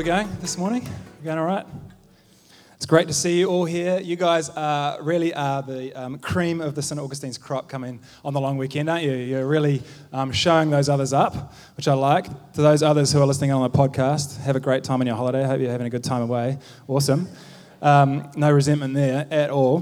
we 0.00 0.04
going 0.04 0.34
this 0.40 0.56
morning? 0.56 0.82
We 1.18 1.26
going 1.26 1.36
all 1.36 1.44
right? 1.44 1.66
It's 2.76 2.86
great 2.86 3.06
to 3.08 3.12
see 3.12 3.38
you 3.38 3.48
all 3.48 3.66
here. 3.66 4.00
You 4.00 4.16
guys 4.16 4.48
are 4.48 5.02
really 5.02 5.34
are 5.34 5.60
the 5.60 5.92
um, 5.92 6.18
cream 6.18 6.62
of 6.62 6.74
the 6.74 6.80
St. 6.80 6.98
Augustine's 6.98 7.36
crop 7.36 7.68
coming 7.68 8.00
on 8.24 8.32
the 8.32 8.40
long 8.40 8.56
weekend, 8.56 8.88
aren't 8.88 9.04
you? 9.04 9.12
You're 9.12 9.46
really 9.46 9.82
um, 10.10 10.32
showing 10.32 10.70
those 10.70 10.88
others 10.88 11.12
up, 11.12 11.52
which 11.76 11.86
I 11.86 11.92
like. 11.92 12.24
To 12.54 12.62
those 12.62 12.82
others 12.82 13.12
who 13.12 13.20
are 13.20 13.26
listening 13.26 13.52
on 13.52 13.60
the 13.60 13.68
podcast, 13.68 14.40
have 14.40 14.56
a 14.56 14.60
great 14.60 14.84
time 14.84 15.02
on 15.02 15.06
your 15.06 15.16
holiday. 15.16 15.44
Hope 15.44 15.60
you're 15.60 15.70
having 15.70 15.86
a 15.86 15.90
good 15.90 16.02
time 16.02 16.22
away. 16.22 16.56
Awesome. 16.88 17.28
Um, 17.82 18.30
no 18.36 18.50
resentment 18.50 18.94
there 18.94 19.26
at 19.30 19.50
all. 19.50 19.80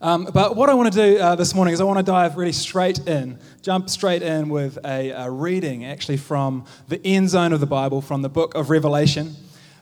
Um, 0.00 0.28
but 0.32 0.56
what 0.56 0.68
I 0.68 0.74
want 0.74 0.92
to 0.92 0.98
do 0.98 1.18
uh, 1.18 1.34
this 1.34 1.54
morning 1.54 1.72
is 1.72 1.80
I 1.80 1.84
want 1.84 1.98
to 1.98 2.04
dive 2.04 2.36
really 2.36 2.52
straight 2.52 2.98
in, 3.06 3.38
jump 3.62 3.88
straight 3.88 4.22
in 4.22 4.48
with 4.48 4.78
a, 4.84 5.10
a, 5.10 5.30
reading 5.30 5.84
actually 5.84 6.16
from 6.16 6.64
the 6.88 7.00
end 7.06 7.30
zone 7.30 7.52
of 7.52 7.60
the 7.60 7.66
Bible, 7.66 8.00
from 8.00 8.22
the 8.22 8.28
book 8.28 8.54
of 8.54 8.70
Revelation. 8.70 9.34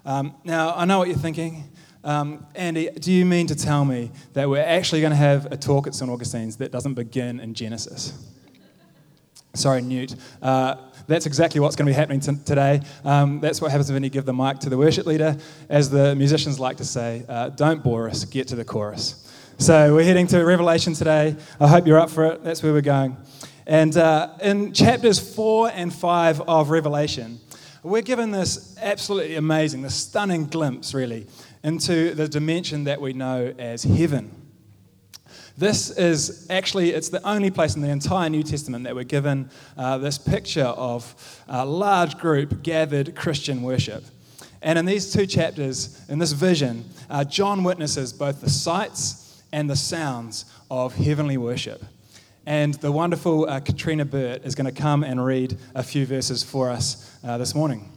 Um, 0.05 0.35
now, 0.45 0.75
I 0.75 0.85
know 0.85 0.99
what 0.99 1.09
you're 1.09 1.17
thinking. 1.17 1.65
Um, 2.05 2.47
Andy, 2.55 2.91
do 2.91 3.13
you 3.13 3.25
mean 3.25 3.47
to 3.47 3.55
tell 3.55 3.85
me 3.85 4.11
that 4.35 4.49
we're 4.49 4.65
actually 4.65 5.01
going 5.01 5.13
to 5.13 5.17
have 5.17 5.51
a 5.53 5.57
talk 5.57 5.87
at 5.87 5.95
St. 5.95 6.11
Augustine's 6.11 6.57
that 6.57 6.73
doesn't 6.73 6.95
begin 6.95 7.41
in 7.41 7.55
Genesis? 7.55 8.13
Sorry, 9.55 9.83
Newt. 9.83 10.15
Uh, 10.41 10.77
that's 11.07 11.27
exactly 11.27 11.61
what's 11.61 11.77
going 11.77 11.87
to 11.87 11.91
be 11.91 11.97
happening 11.97 12.21
t- 12.21 12.33
today. 12.45 12.81
Um, 13.05 13.41
that's 13.41 13.61
what 13.61 13.71
happens 13.71 13.93
when 13.93 14.03
you 14.03 14.11
give 14.11 14.25
the 14.25 14.33
mic 14.33 14.61
to 14.61 14.71
the 14.71 14.79
worship 14.79 15.07
leader. 15.07 15.37
As 15.69 15.91
the 15.91 16.15
musicians 16.17 16.59
like 16.59 16.79
to 16.79 16.85
say, 16.85 17.25
uh, 17.29 17.51
don't 17.51 17.83
bore 17.83 18.09
us, 18.09 18.25
get 18.25 18.49
to 18.49 18.57
the 18.57 18.65
chorus. 18.65 19.32
So 19.63 19.95
we're 19.95 20.03
heading 20.03 20.27
to 20.27 20.45
Revelation 20.45 20.93
today. 20.93 21.37
I 21.61 21.69
hope 21.69 21.87
you're 21.87 22.01
up 22.01 22.11
for 22.11 22.25
it. 22.25 22.43
That's 22.43 22.65
where 22.65 22.73
we're 22.73 22.81
going. 22.81 23.17
And 23.65 23.97
uh, 23.97 24.31
in 24.43 24.73
chapters 24.73 25.21
four 25.21 25.71
and 25.73 25.95
five 25.95 26.41
of 26.41 26.71
Revelation, 26.71 27.39
we're 27.85 28.03
given 28.03 28.33
this 28.33 28.77
absolutely 28.81 29.37
amazing, 29.37 29.83
this 29.83 29.95
stunning 29.95 30.47
glimpse, 30.47 30.95
really, 30.95 31.29
into 31.63 32.13
the 32.13 32.27
dimension 32.27 32.83
that 32.85 33.01
we 33.01 33.13
know 33.13 33.55
as 33.57 33.85
heaven. 33.85 34.33
This 35.57 35.91
is 35.91 36.45
actually, 36.51 36.91
it's 36.91 37.11
the 37.11 37.25
only 37.25 37.53
place 37.53 37.77
in 37.77 37.83
the 37.83 37.91
entire 37.91 38.29
New 38.29 38.43
Testament 38.43 38.83
that 38.83 38.97
we're 38.97 39.05
given 39.05 39.49
uh, 39.79 39.97
this 39.97 40.19
picture 40.19 40.65
of 40.65 41.45
a 41.47 41.65
large 41.65 42.19
group 42.19 42.65
gathered 42.65 43.15
Christian 43.15 43.63
worship. 43.63 44.03
And 44.61 44.77
in 44.77 44.87
these 44.87 45.13
two 45.13 45.25
chapters, 45.25 46.05
in 46.09 46.19
this 46.19 46.33
vision, 46.33 46.85
uh, 47.09 47.23
John 47.23 47.63
witnesses 47.63 48.13
both 48.13 48.41
the 48.41 48.51
sights 48.51 49.22
and 49.53 49.69
the 49.69 49.77
sounds 49.77 50.45
of 50.71 50.95
heavenly 50.95 51.37
worship. 51.37 51.85
And 52.45 52.75
the 52.75 52.91
wonderful 52.91 53.49
uh, 53.49 53.61
Katrina 53.61 54.05
Burt 54.05 54.45
is 54.45 54.55
going 54.55 54.73
to 54.73 54.81
come 54.81 55.05
and 55.05 55.25
read 55.25 55.57
a 55.75 55.83
few 55.83 56.07
verses 56.07 56.43
for 56.43 56.71
us 56.71 57.17
uh, 57.23 57.39
this 57.39 57.55
morning. 57.55 57.89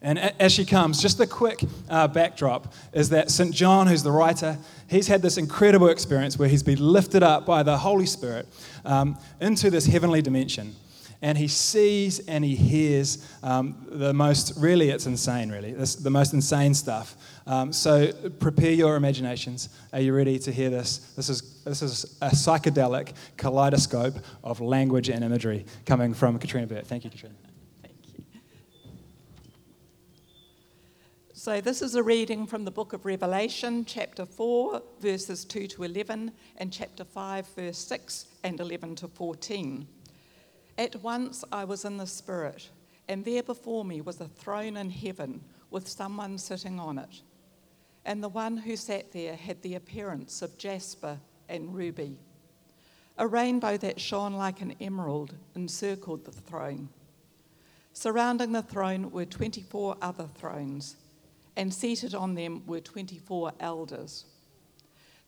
And 0.00 0.18
as 0.18 0.50
she 0.50 0.64
comes, 0.64 1.00
just 1.00 1.20
a 1.20 1.26
quick 1.26 1.60
uh, 1.88 2.08
backdrop 2.08 2.72
is 2.92 3.10
that 3.10 3.30
St. 3.30 3.54
John, 3.54 3.86
who's 3.86 4.02
the 4.02 4.10
writer, 4.10 4.58
he's 4.88 5.06
had 5.06 5.22
this 5.22 5.36
incredible 5.36 5.88
experience 5.88 6.38
where 6.38 6.48
he's 6.48 6.62
been 6.62 6.80
lifted 6.80 7.22
up 7.22 7.46
by 7.46 7.62
the 7.62 7.78
Holy 7.78 8.06
Spirit 8.06 8.48
um, 8.84 9.16
into 9.40 9.70
this 9.70 9.86
heavenly 9.86 10.22
dimension 10.22 10.74
and 11.22 11.38
he 11.38 11.46
sees 11.46 12.18
and 12.26 12.44
he 12.44 12.56
hears 12.56 13.26
um, 13.44 13.86
the 13.88 14.12
most, 14.12 14.54
really, 14.56 14.90
it's 14.90 15.06
insane, 15.06 15.50
really, 15.50 15.72
this, 15.72 15.94
the 15.94 16.10
most 16.10 16.34
insane 16.34 16.74
stuff. 16.74 17.16
Um, 17.46 17.72
so 17.72 18.12
prepare 18.38 18.72
your 18.72 18.96
imaginations. 18.96 19.68
Are 19.92 20.00
you 20.00 20.14
ready 20.14 20.38
to 20.40 20.52
hear 20.52 20.70
this? 20.70 20.98
This 21.16 21.28
is, 21.28 21.62
this 21.64 21.82
is 21.82 22.16
a 22.22 22.30
psychedelic 22.30 23.14
kaleidoscope 23.36 24.14
of 24.44 24.60
language 24.60 25.08
and 25.08 25.24
imagery 25.24 25.66
coming 25.84 26.14
from 26.14 26.38
Katrina 26.38 26.66
Burt. 26.66 26.86
Thank 26.86 27.04
you, 27.04 27.10
Katrina. 27.10 27.34
Thank 27.82 27.94
you. 28.16 28.24
So, 31.32 31.60
this 31.60 31.82
is 31.82 31.96
a 31.96 32.02
reading 32.02 32.46
from 32.46 32.64
the 32.64 32.70
book 32.70 32.92
of 32.92 33.04
Revelation, 33.04 33.84
chapter 33.84 34.24
4, 34.24 34.80
verses 35.00 35.44
2 35.44 35.66
to 35.66 35.82
11, 35.82 36.30
and 36.58 36.72
chapter 36.72 37.04
5, 37.04 37.48
verse 37.56 37.78
6 37.78 38.26
and 38.44 38.60
11 38.60 38.96
to 38.96 39.08
14. 39.08 39.88
At 40.78 40.96
once 41.02 41.44
I 41.50 41.64
was 41.64 41.84
in 41.84 41.96
the 41.96 42.06
Spirit, 42.06 42.70
and 43.08 43.24
there 43.24 43.42
before 43.42 43.84
me 43.84 44.00
was 44.00 44.20
a 44.20 44.28
throne 44.28 44.76
in 44.76 44.90
heaven 44.90 45.42
with 45.70 45.88
someone 45.88 46.38
sitting 46.38 46.78
on 46.78 46.98
it. 46.98 47.20
And 48.04 48.22
the 48.22 48.28
one 48.28 48.56
who 48.56 48.76
sat 48.76 49.12
there 49.12 49.36
had 49.36 49.62
the 49.62 49.74
appearance 49.74 50.42
of 50.42 50.58
jasper 50.58 51.18
and 51.48 51.74
ruby. 51.74 52.18
A 53.18 53.26
rainbow 53.26 53.76
that 53.76 54.00
shone 54.00 54.32
like 54.32 54.60
an 54.60 54.74
emerald 54.80 55.34
encircled 55.54 56.24
the 56.24 56.32
throne. 56.32 56.88
Surrounding 57.92 58.52
the 58.52 58.62
throne 58.62 59.10
were 59.10 59.26
24 59.26 59.96
other 60.00 60.26
thrones, 60.26 60.96
and 61.56 61.72
seated 61.72 62.14
on 62.14 62.34
them 62.34 62.62
were 62.66 62.80
24 62.80 63.52
elders. 63.60 64.24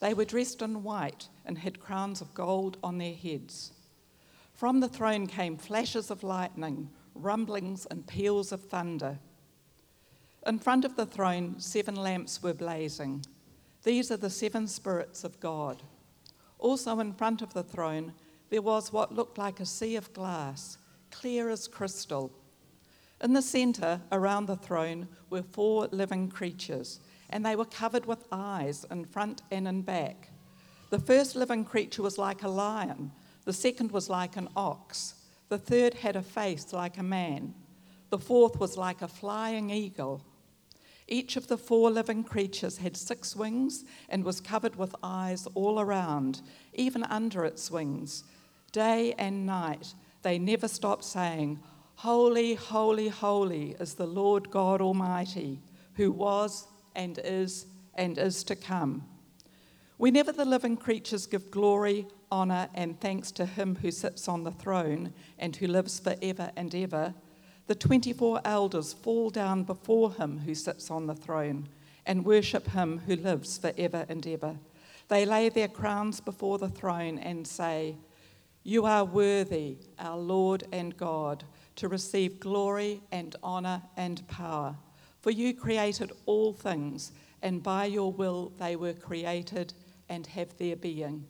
They 0.01 0.15
were 0.15 0.25
dressed 0.25 0.63
in 0.63 0.83
white 0.83 1.29
and 1.45 1.59
had 1.59 1.79
crowns 1.79 2.21
of 2.21 2.35
gold 2.35 2.79
on 2.83 2.99
their 2.99 3.15
heads. 3.15 3.73
From 4.55 4.81
the 4.81 4.89
throne 4.89 5.27
came 5.27 5.57
flashes 5.57 6.11
of 6.11 6.23
lightning, 6.23 6.91
rumblings, 7.15 7.87
and 7.87 8.07
peals 8.07 8.51
of 8.51 8.63
thunder. 8.63 9.19
In 10.47 10.59
front 10.59 10.85
of 10.85 10.95
the 10.95 11.07
throne, 11.07 11.55
seven 11.59 11.97
lamps 11.97 12.43
were 12.43 12.53
blazing. 12.53 13.25
These 13.83 14.11
are 14.11 14.19
the 14.19 14.29
seven 14.29 14.69
spirits 14.69 15.25
of 15.25 15.41
God. 15.41 15.83
Also, 16.59 17.01
in 17.01 17.15
front 17.15 17.41
of 17.41 17.55
the 17.55 17.63
throne, 17.63 18.13
there 18.51 18.61
was 18.61 18.93
what 18.93 19.15
looked 19.15 19.39
like 19.39 19.61
a 19.61 19.67
sea 19.67 19.97
of 19.97 20.13
glass, 20.13 20.77
clear 21.11 21.49
as 21.49 21.67
crystal. 21.67 22.31
In 23.23 23.33
the 23.33 23.41
centre, 23.41 24.03
around 24.13 24.45
the 24.45 24.57
throne, 24.57 25.09
were 25.31 25.43
four 25.43 25.89
living 25.93 26.29
creatures, 26.29 27.01
and 27.31 27.45
they 27.45 27.57
were 27.57 27.65
covered 27.65 28.05
with 28.05 28.27
eyes 28.31 28.85
in 28.91 29.07
front 29.07 29.41
and 29.51 29.67
in 29.67 29.81
back. 29.81 30.29
The 30.91 30.99
first 30.99 31.37
living 31.37 31.65
creature 31.65 32.03
was 32.03 32.19
like 32.19 32.43
a 32.43 32.49
lion. 32.49 33.13
The 33.47 33.55
second 33.55 33.93
was 33.93 34.11
like 34.11 34.37
an 34.37 34.51
ox. 34.55 35.15
The 35.49 35.59
third 35.59 35.95
had 35.95 36.17
a 36.17 36.23
face 36.23 36.75
like 36.75 36.99
a 36.99 37.03
man. 37.03 37.55
The 38.11 38.19
fourth 38.19 38.61
was 38.61 38.77
like 38.77 39.01
a 39.01 39.09
flying 39.09 39.71
eagle. 39.71 40.23
Each 41.07 41.37
of 41.37 41.49
the 41.49 41.59
four 41.59 41.91
living 41.91 42.25
creatures 42.25 42.79
had 42.79 42.97
six 42.97 43.37
wings 43.37 43.85
and 44.09 44.25
was 44.25 44.41
covered 44.41 44.77
with 44.77 44.95
eyes 45.03 45.47
all 45.55 45.79
around, 45.79 46.41
even 46.73 47.03
under 47.05 47.45
its 47.45 47.71
wings. 47.71 48.25
Day 48.73 49.15
and 49.19 49.45
night, 49.45 49.95
they 50.23 50.39
never 50.39 50.67
stopped 50.67 51.05
saying, 51.05 51.61
Holy, 51.97 52.55
holy, 52.55 53.09
holy 53.09 53.77
is 53.79 53.95
the 53.95 54.07
Lord 54.07 54.51
God 54.51 54.81
Almighty, 54.81 55.61
who 55.95 56.11
was 56.11 56.67
and 56.97 57.21
is 57.23 57.67
and 57.95 58.19
is 58.19 58.43
to 58.45 58.57
come. 58.57 59.05
Whenever 59.97 60.33
the 60.33 60.45
living 60.45 60.77
creatures 60.77 61.27
give 61.27 61.51
glory, 61.51 62.07
honour, 62.33 62.69
and 62.75 63.01
thanks 63.01 63.31
to 63.31 63.47
him 63.47 63.77
who 63.77 63.91
sits 63.93 64.27
on 64.27 64.43
the 64.43 64.51
throne 64.51 65.13
and 65.39 65.55
who 65.55 65.69
lives 65.69 66.01
forever 66.01 66.51
and 66.57 66.75
ever, 66.75 67.15
the 67.67 67.75
24 67.75 68.41
elders 68.45 68.93
fall 68.93 69.31
down 69.31 69.65
before 69.65 70.13
him 70.13 70.39
who 70.41 70.55
sits 70.55 70.91
on 70.91 71.07
the 71.07 71.15
throne 71.15 71.69
and 72.07 72.25
worship 72.25 72.69
him 72.69 73.01
who 73.07 73.17
lives 73.17 73.57
forever 73.57 74.05
and 74.09 74.27
ever. 74.27 74.57
They 75.09 75.25
lay 75.25 75.49
their 75.49 75.69
crowns 75.69 76.21
before 76.21 76.59
the 76.59 76.69
throne 76.69 77.19
and 77.19 77.47
say, 77.47 77.97
You 78.63 78.85
are 78.85 79.05
worthy, 79.05 79.79
our 79.99 80.19
Lord 80.19 80.65
and 80.73 80.97
God, 80.97 81.45
to 81.77 81.89
receive 81.89 82.41
glory 82.41 83.01
and 83.11 83.35
honour 83.43 83.83
and 83.97 84.27
power. 84.29 84.77
For 85.21 85.31
you 85.31 85.55
created 85.55 86.13
all 86.27 86.53
things, 86.53 87.13
and 87.43 87.63
by 87.63 87.87
your 87.87 88.13
will 88.13 88.53
they 88.59 88.77
were 88.77 88.93
created 88.93 89.73
and 90.09 90.27
have 90.29 90.57
their 90.59 90.77
being. 90.77 91.25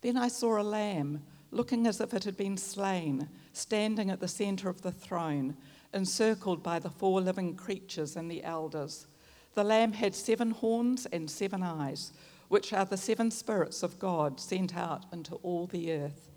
Then 0.00 0.16
I 0.16 0.28
saw 0.28 0.60
a 0.60 0.62
lamb, 0.62 1.22
looking 1.50 1.86
as 1.86 2.00
if 2.00 2.14
it 2.14 2.24
had 2.24 2.36
been 2.36 2.56
slain, 2.56 3.28
standing 3.60 4.10
at 4.10 4.20
the 4.20 4.28
centre 4.28 4.68
of 4.68 4.82
the 4.82 4.92
throne, 4.92 5.56
encircled 5.92 6.62
by 6.62 6.78
the 6.78 6.90
four 6.90 7.20
living 7.20 7.54
creatures 7.54 8.16
and 8.16 8.30
the 8.30 8.42
elders. 8.42 9.06
The 9.54 9.64
lamb 9.64 9.92
had 9.92 10.14
seven 10.14 10.50
horns 10.50 11.06
and 11.06 11.30
seven 11.30 11.62
eyes, 11.62 12.12
which 12.48 12.72
are 12.72 12.84
the 12.84 12.96
seven 12.96 13.30
spirits 13.30 13.82
of 13.82 13.98
God 13.98 14.40
sent 14.40 14.76
out 14.76 15.06
into 15.12 15.36
all 15.36 15.66
the 15.66 15.92
earth. 15.92 16.28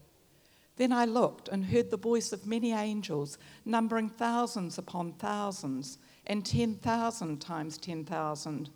Then 0.76 0.92
I 0.92 1.06
looked 1.06 1.48
and 1.48 1.66
heard 1.66 1.92
the 1.92 1.98
voice 1.98 2.34
of 2.34 2.48
many 2.48 2.72
angels, 2.72 3.38
numbering 3.64 4.10
thousands 4.10 4.78
upon 4.78 5.14
thousands, 5.14 6.00
and 6.26 6.46
10,000 6.46 7.40
times 7.40 7.78
10,000. 7.78 8.70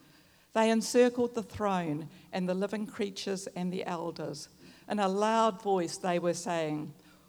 They 0.54 0.70
encircled 0.70 1.34
the 1.34 1.44
throne 1.44 2.10
and 2.32 2.48
the 2.48 2.54
living 2.54 2.86
creatures 2.86 3.48
and 3.56 3.74
the 3.74 3.86
elders 3.86 4.50
in 4.90 5.00
a 5.00 5.08
loud 5.08 5.62
voice, 5.62 5.98
they 5.98 6.20
were 6.20 6.34
saying, 6.34 6.94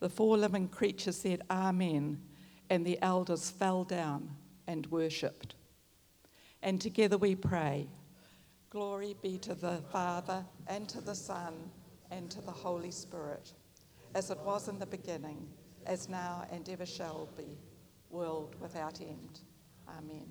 The 0.00 0.08
four 0.08 0.36
living 0.36 0.68
creatures 0.68 1.16
said, 1.16 1.42
Amen, 1.50 2.20
and 2.68 2.84
the 2.84 3.00
elders 3.02 3.50
fell 3.50 3.84
down 3.84 4.30
and 4.66 4.86
worshipped. 4.86 5.54
And 6.62 6.80
together 6.80 7.18
we 7.18 7.34
pray, 7.34 7.86
Glory 8.70 9.16
be 9.20 9.36
to 9.38 9.54
the 9.54 9.82
Father, 9.90 10.44
and 10.68 10.88
to 10.88 11.00
the 11.00 11.14
Son, 11.14 11.54
and 12.10 12.30
to 12.30 12.40
the 12.40 12.52
Holy 12.52 12.90
Spirit, 12.90 13.52
as 14.14 14.30
it 14.30 14.38
was 14.44 14.68
in 14.68 14.78
the 14.78 14.86
beginning, 14.86 15.48
as 15.86 16.08
now, 16.08 16.46
and 16.52 16.68
ever 16.68 16.86
shall 16.86 17.28
be, 17.36 17.58
world 18.10 18.54
without 18.60 19.00
end. 19.00 19.40
Amen. 19.88 20.30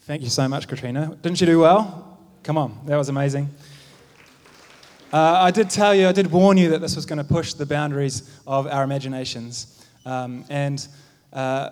Thank 0.00 0.22
you 0.22 0.30
so 0.30 0.48
much, 0.48 0.66
Katrina. 0.66 1.16
Didn't 1.22 1.40
you 1.40 1.46
do 1.46 1.60
well? 1.60 2.18
Come 2.42 2.58
on, 2.58 2.80
that 2.86 2.96
was 2.96 3.08
amazing. 3.08 3.48
Uh, 5.12 5.40
I 5.40 5.50
did 5.50 5.68
tell 5.68 5.92
you, 5.92 6.06
I 6.06 6.12
did 6.12 6.30
warn 6.30 6.56
you 6.56 6.70
that 6.70 6.80
this 6.80 6.94
was 6.94 7.04
going 7.04 7.18
to 7.18 7.24
push 7.24 7.54
the 7.54 7.66
boundaries 7.66 8.30
of 8.46 8.68
our 8.68 8.84
imaginations. 8.84 9.84
Um, 10.06 10.44
and 10.48 10.86
uh, 11.32 11.70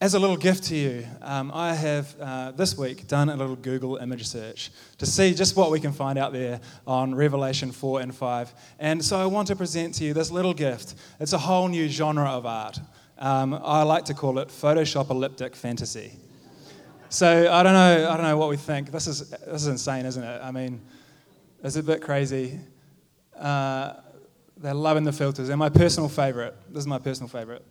as 0.00 0.14
a 0.14 0.18
little 0.18 0.36
gift 0.36 0.64
to 0.64 0.74
you, 0.74 1.06
um, 1.22 1.52
I 1.54 1.72
have 1.72 2.16
uh, 2.20 2.50
this 2.50 2.76
week 2.76 3.06
done 3.06 3.28
a 3.28 3.36
little 3.36 3.54
Google 3.54 3.98
image 3.98 4.26
search 4.26 4.72
to 4.98 5.06
see 5.06 5.34
just 5.34 5.56
what 5.56 5.70
we 5.70 5.78
can 5.78 5.92
find 5.92 6.18
out 6.18 6.32
there 6.32 6.60
on 6.84 7.14
Revelation 7.14 7.70
4 7.70 8.00
and 8.00 8.12
5. 8.12 8.52
And 8.80 9.04
so 9.04 9.20
I 9.20 9.26
want 9.26 9.46
to 9.48 9.56
present 9.56 9.94
to 9.96 10.04
you 10.04 10.12
this 10.12 10.32
little 10.32 10.52
gift. 10.52 10.96
It's 11.20 11.32
a 11.32 11.38
whole 11.38 11.68
new 11.68 11.88
genre 11.88 12.28
of 12.28 12.44
art. 12.44 12.80
Um, 13.20 13.54
I 13.54 13.84
like 13.84 14.06
to 14.06 14.14
call 14.14 14.40
it 14.40 14.48
Photoshop 14.48 15.10
elliptic 15.10 15.54
fantasy. 15.54 16.10
So 17.08 17.52
I 17.52 17.62
don't 17.62 17.74
know. 17.74 18.10
I 18.10 18.16
don't 18.16 18.26
know 18.26 18.36
what 18.36 18.48
we 18.48 18.56
think. 18.56 18.90
This 18.90 19.06
is 19.06 19.30
this 19.30 19.62
is 19.62 19.68
insane, 19.68 20.04
isn't 20.06 20.24
it? 20.24 20.40
I 20.42 20.50
mean, 20.50 20.80
it's 21.64 21.76
a 21.76 21.82
bit 21.82 22.02
crazy. 22.02 22.60
Uh, 23.34 23.94
they're 24.58 24.74
loving 24.74 25.04
the 25.04 25.12
filters. 25.12 25.48
And 25.48 25.58
my 25.58 25.70
personal 25.70 26.10
favorite. 26.10 26.54
This 26.68 26.80
is 26.80 26.86
my 26.86 26.98
personal 26.98 27.28
favorite. 27.28 27.64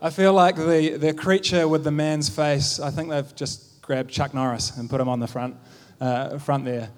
I 0.00 0.08
feel 0.08 0.32
like 0.32 0.56
the, 0.56 0.96
the 0.98 1.12
creature 1.12 1.68
with 1.68 1.84
the 1.84 1.90
man's 1.90 2.30
face, 2.30 2.80
I 2.80 2.90
think 2.90 3.10
they've 3.10 3.34
just 3.36 3.82
grabbed 3.82 4.10
Chuck 4.10 4.32
Norris 4.32 4.74
and 4.78 4.88
put 4.88 4.98
him 5.02 5.08
on 5.10 5.20
the 5.20 5.26
front, 5.26 5.56
uh, 6.00 6.38
front 6.38 6.64
there. 6.64 6.90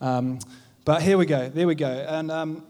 Um, 0.00 0.38
but 0.84 1.02
here 1.02 1.18
we 1.18 1.26
go, 1.26 1.48
there 1.48 1.66
we 1.66 1.74
go. 1.74 1.88
And 1.88 2.30
um, 2.30 2.64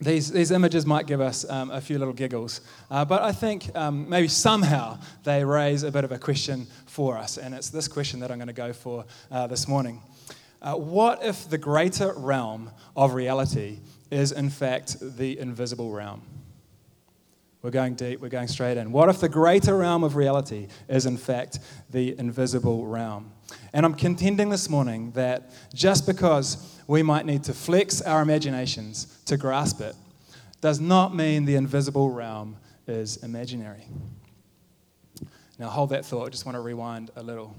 these, 0.00 0.30
these 0.30 0.52
images 0.52 0.86
might 0.86 1.06
give 1.06 1.20
us 1.20 1.48
um, 1.48 1.70
a 1.70 1.80
few 1.80 1.98
little 1.98 2.14
giggles, 2.14 2.60
uh, 2.90 3.04
but 3.04 3.22
I 3.22 3.32
think 3.32 3.74
um, 3.76 4.08
maybe 4.08 4.28
somehow 4.28 4.98
they 5.24 5.44
raise 5.44 5.82
a 5.82 5.90
bit 5.90 6.04
of 6.04 6.12
a 6.12 6.18
question 6.18 6.66
for 6.86 7.18
us, 7.18 7.36
and 7.36 7.54
it's 7.54 7.70
this 7.70 7.88
question 7.88 8.20
that 8.20 8.30
I'm 8.30 8.38
going 8.38 8.46
to 8.46 8.52
go 8.52 8.72
for 8.72 9.04
uh, 9.30 9.48
this 9.48 9.66
morning. 9.66 10.00
Uh, 10.62 10.74
what 10.74 11.24
if 11.24 11.48
the 11.50 11.58
greater 11.58 12.12
realm 12.12 12.70
of 12.96 13.14
reality 13.14 13.78
is, 14.10 14.30
in 14.30 14.50
fact, 14.50 14.96
the 15.00 15.38
invisible 15.38 15.90
realm? 15.90 16.22
We're 17.60 17.70
going 17.70 17.96
deep, 17.96 18.20
we're 18.20 18.28
going 18.28 18.46
straight 18.46 18.76
in. 18.76 18.92
What 18.92 19.08
if 19.08 19.18
the 19.18 19.28
greater 19.28 19.76
realm 19.76 20.04
of 20.04 20.14
reality 20.14 20.68
is, 20.88 21.06
in 21.06 21.16
fact, 21.16 21.58
the 21.90 22.16
invisible 22.18 22.86
realm? 22.86 23.32
And 23.72 23.84
I'm 23.84 23.94
contending 23.94 24.48
this 24.48 24.70
morning 24.70 25.10
that 25.12 25.50
just 25.74 26.06
because 26.06 26.77
we 26.88 27.02
might 27.02 27.26
need 27.26 27.44
to 27.44 27.52
flex 27.52 28.00
our 28.00 28.22
imaginations 28.22 29.20
to 29.26 29.36
grasp 29.36 29.80
it, 29.80 29.94
does 30.60 30.80
not 30.80 31.14
mean 31.14 31.44
the 31.44 31.54
invisible 31.54 32.10
realm 32.10 32.56
is 32.88 33.18
imaginary. 33.18 33.84
Now, 35.58 35.68
hold 35.68 35.90
that 35.90 36.04
thought. 36.04 36.26
I 36.26 36.30
just 36.30 36.46
want 36.46 36.56
to 36.56 36.60
rewind 36.60 37.10
a 37.14 37.22
little. 37.22 37.54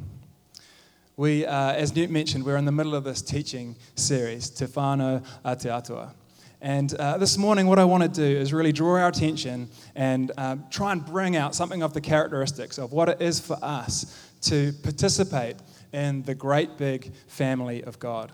We, 1.16 1.46
uh, 1.46 1.74
as 1.74 1.96
Newt 1.96 2.10
mentioned, 2.10 2.44
we're 2.44 2.58
in 2.58 2.66
the 2.66 2.72
middle 2.72 2.96
of 2.96 3.04
this 3.04 3.22
teaching 3.22 3.76
series, 3.96 4.50
Te 4.50 4.66
Whānau. 4.66 6.14
And 6.62 6.94
uh, 6.96 7.18
this 7.18 7.38
morning, 7.38 7.68
what 7.68 7.78
I 7.78 7.86
want 7.86 8.04
to 8.04 8.10
do 8.10 8.24
is 8.24 8.52
really 8.52 8.72
draw 8.72 9.00
our 9.00 9.10
attention 9.10 9.70
and 9.96 10.32
uh, 10.38 10.56
try 10.72 10.92
and 10.92 11.06
bring 11.06 11.36
out 11.36 11.54
something 11.54 11.84
of 11.84 11.94
the 11.94 12.02
characteristics 12.02 12.78
of 12.78 12.92
what 12.94 13.10
it 13.10 13.22
is 13.22 13.40
for 13.40 13.58
us 13.62 14.32
to 14.42 14.74
participate 14.82 15.58
in 15.94 16.24
the 16.24 16.36
great 16.36 16.78
big 16.78 17.14
family 17.28 17.84
of 17.84 18.00
God. 18.00 18.32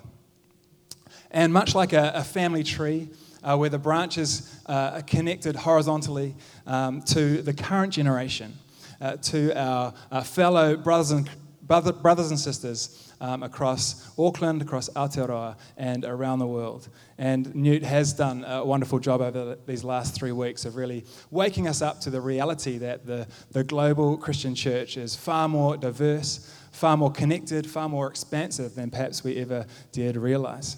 And 1.36 1.52
much 1.52 1.76
like 1.76 1.92
a, 1.92 2.14
a 2.16 2.24
family 2.24 2.64
tree, 2.64 3.10
uh, 3.44 3.58
where 3.58 3.70
the 3.70 3.78
branches 3.78 4.58
uh, 4.68 4.92
are 4.94 5.02
connected 5.02 5.58
horizontally 5.58 6.34
um, 6.66 7.02
to 7.02 7.42
the 7.42 7.54
current 7.54 7.92
generation, 7.92 8.54
uh, 9.02 9.18
to 9.18 9.54
our 9.60 9.94
uh, 10.12 10.24
fellow 10.24 10.78
brothers 10.78 11.12
and, 11.12 11.30
brother, 11.62 11.92
brothers 11.92 12.30
and 12.30 12.40
sisters 12.40 13.14
um, 13.20 13.44
across 13.44 14.18
Auckland, 14.18 14.62
across 14.62 14.88
Aotearoa, 14.92 15.58
and 15.76 16.06
around 16.06 16.40
the 16.40 16.48
world. 16.48 16.88
And 17.18 17.54
Newt 17.54 17.84
has 17.84 18.14
done 18.14 18.46
a 18.48 18.64
wonderful 18.64 19.00
job 19.00 19.20
over 19.20 19.58
these 19.66 19.84
last 19.84 20.16
three 20.16 20.31
weeks 20.31 20.64
of 20.64 20.78
really 20.78 21.04
waking 21.31 21.68
us 21.68 21.81
up 21.81 22.00
to 22.02 22.10
the 22.10 22.22
reality 22.22 22.78
that 22.78 23.06
the, 23.06 23.28
the 23.52 23.66
global 23.66 24.16
Christian 24.16 24.56
church 24.56 24.96
is 24.96 25.18
far 25.18 25.50
more 25.50 25.76
diverse, 25.76 26.50
far 26.72 26.96
more 26.96 27.12
connected, 27.12 27.70
far 27.70 27.90
more 27.90 28.08
expansive 28.08 28.74
than 28.74 28.90
perhaps 28.90 29.22
we 29.22 29.36
ever 29.36 29.66
dared 29.92 30.16
realize. 30.16 30.78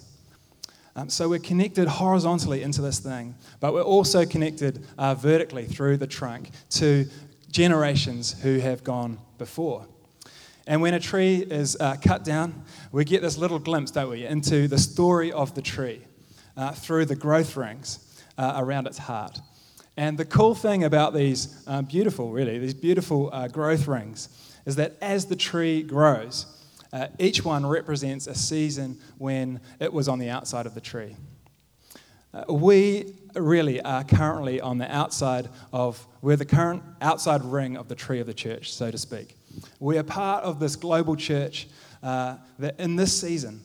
Um, 0.98 1.08
so 1.08 1.28
we're 1.28 1.38
connected 1.38 1.86
horizontally 1.86 2.64
into 2.64 2.82
this 2.82 2.98
thing, 2.98 3.36
but 3.60 3.72
we're 3.72 3.82
also 3.82 4.26
connected 4.26 4.84
uh, 4.98 5.14
vertically 5.14 5.64
through 5.64 5.98
the 5.98 6.08
trunk 6.08 6.50
to 6.70 7.06
generations 7.52 8.32
who 8.42 8.58
have 8.58 8.82
gone 8.82 9.18
before. 9.38 9.86
And 10.66 10.82
when 10.82 10.94
a 10.94 10.98
tree 10.98 11.36
is 11.36 11.76
uh, 11.78 11.98
cut 12.02 12.24
down, 12.24 12.64
we 12.90 13.04
get 13.04 13.22
this 13.22 13.38
little 13.38 13.60
glimpse, 13.60 13.92
don't 13.92 14.10
we, 14.10 14.26
into 14.26 14.66
the 14.66 14.76
story 14.76 15.30
of 15.30 15.54
the 15.54 15.62
tree 15.62 16.00
uh, 16.56 16.72
through 16.72 17.04
the 17.04 17.14
growth 17.14 17.56
rings 17.56 18.20
uh, 18.36 18.54
around 18.56 18.88
its 18.88 18.98
heart. 18.98 19.38
And 19.96 20.18
the 20.18 20.24
cool 20.24 20.56
thing 20.56 20.82
about 20.82 21.14
these 21.14 21.62
uh, 21.68 21.82
beautiful, 21.82 22.32
really, 22.32 22.58
these 22.58 22.74
beautiful 22.74 23.30
uh, 23.32 23.46
growth 23.46 23.86
rings 23.86 24.30
is 24.66 24.74
that 24.74 24.96
as 25.00 25.26
the 25.26 25.36
tree 25.36 25.84
grows, 25.84 26.57
uh, 26.92 27.08
each 27.18 27.44
one 27.44 27.66
represents 27.66 28.26
a 28.26 28.34
season 28.34 28.98
when 29.18 29.60
it 29.80 29.92
was 29.92 30.08
on 30.08 30.18
the 30.18 30.30
outside 30.30 30.66
of 30.66 30.74
the 30.74 30.80
tree. 30.80 31.16
we 32.48 33.14
really 33.34 33.80
are 33.82 34.04
currently 34.04 34.60
on 34.60 34.78
the 34.78 34.94
outside 34.94 35.48
of, 35.72 36.06
we're 36.22 36.36
the 36.36 36.44
current 36.44 36.82
outside 37.00 37.44
ring 37.44 37.76
of 37.76 37.88
the 37.88 37.94
tree 37.94 38.20
of 38.20 38.26
the 38.26 38.34
church, 38.34 38.72
so 38.72 38.90
to 38.90 38.98
speak. 38.98 39.36
We 39.80 39.98
are 39.98 40.02
part 40.02 40.44
of 40.44 40.60
this 40.60 40.76
global 40.76 41.16
church 41.16 41.68
uh, 42.02 42.36
that 42.58 42.78
in 42.78 42.96
this 42.96 43.18
season, 43.18 43.60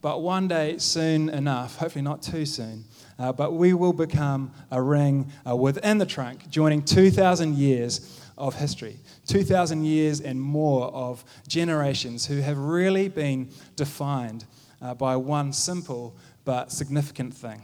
but 0.00 0.22
one 0.22 0.48
day 0.48 0.78
soon 0.78 1.28
enough, 1.28 1.76
hopefully 1.76 2.02
not 2.02 2.22
too 2.22 2.46
soon, 2.46 2.84
uh, 3.18 3.32
but 3.32 3.54
we 3.54 3.72
will 3.72 3.92
become 3.92 4.52
a 4.70 4.80
ring 4.80 5.30
uh, 5.48 5.56
within 5.56 5.98
the 5.98 6.06
trunk, 6.06 6.48
joining 6.50 6.82
2,000 6.82 7.56
years 7.56 8.20
of 8.38 8.54
history, 8.54 8.98
2,000 9.26 9.84
years 9.84 10.20
and 10.20 10.40
more 10.40 10.86
of 10.86 11.24
generations 11.48 12.26
who 12.26 12.40
have 12.40 12.58
really 12.58 13.08
been 13.08 13.48
defined 13.76 14.44
uh, 14.82 14.94
by 14.94 15.16
one 15.16 15.52
simple 15.52 16.16
but 16.44 16.70
significant 16.70 17.34
thing, 17.34 17.60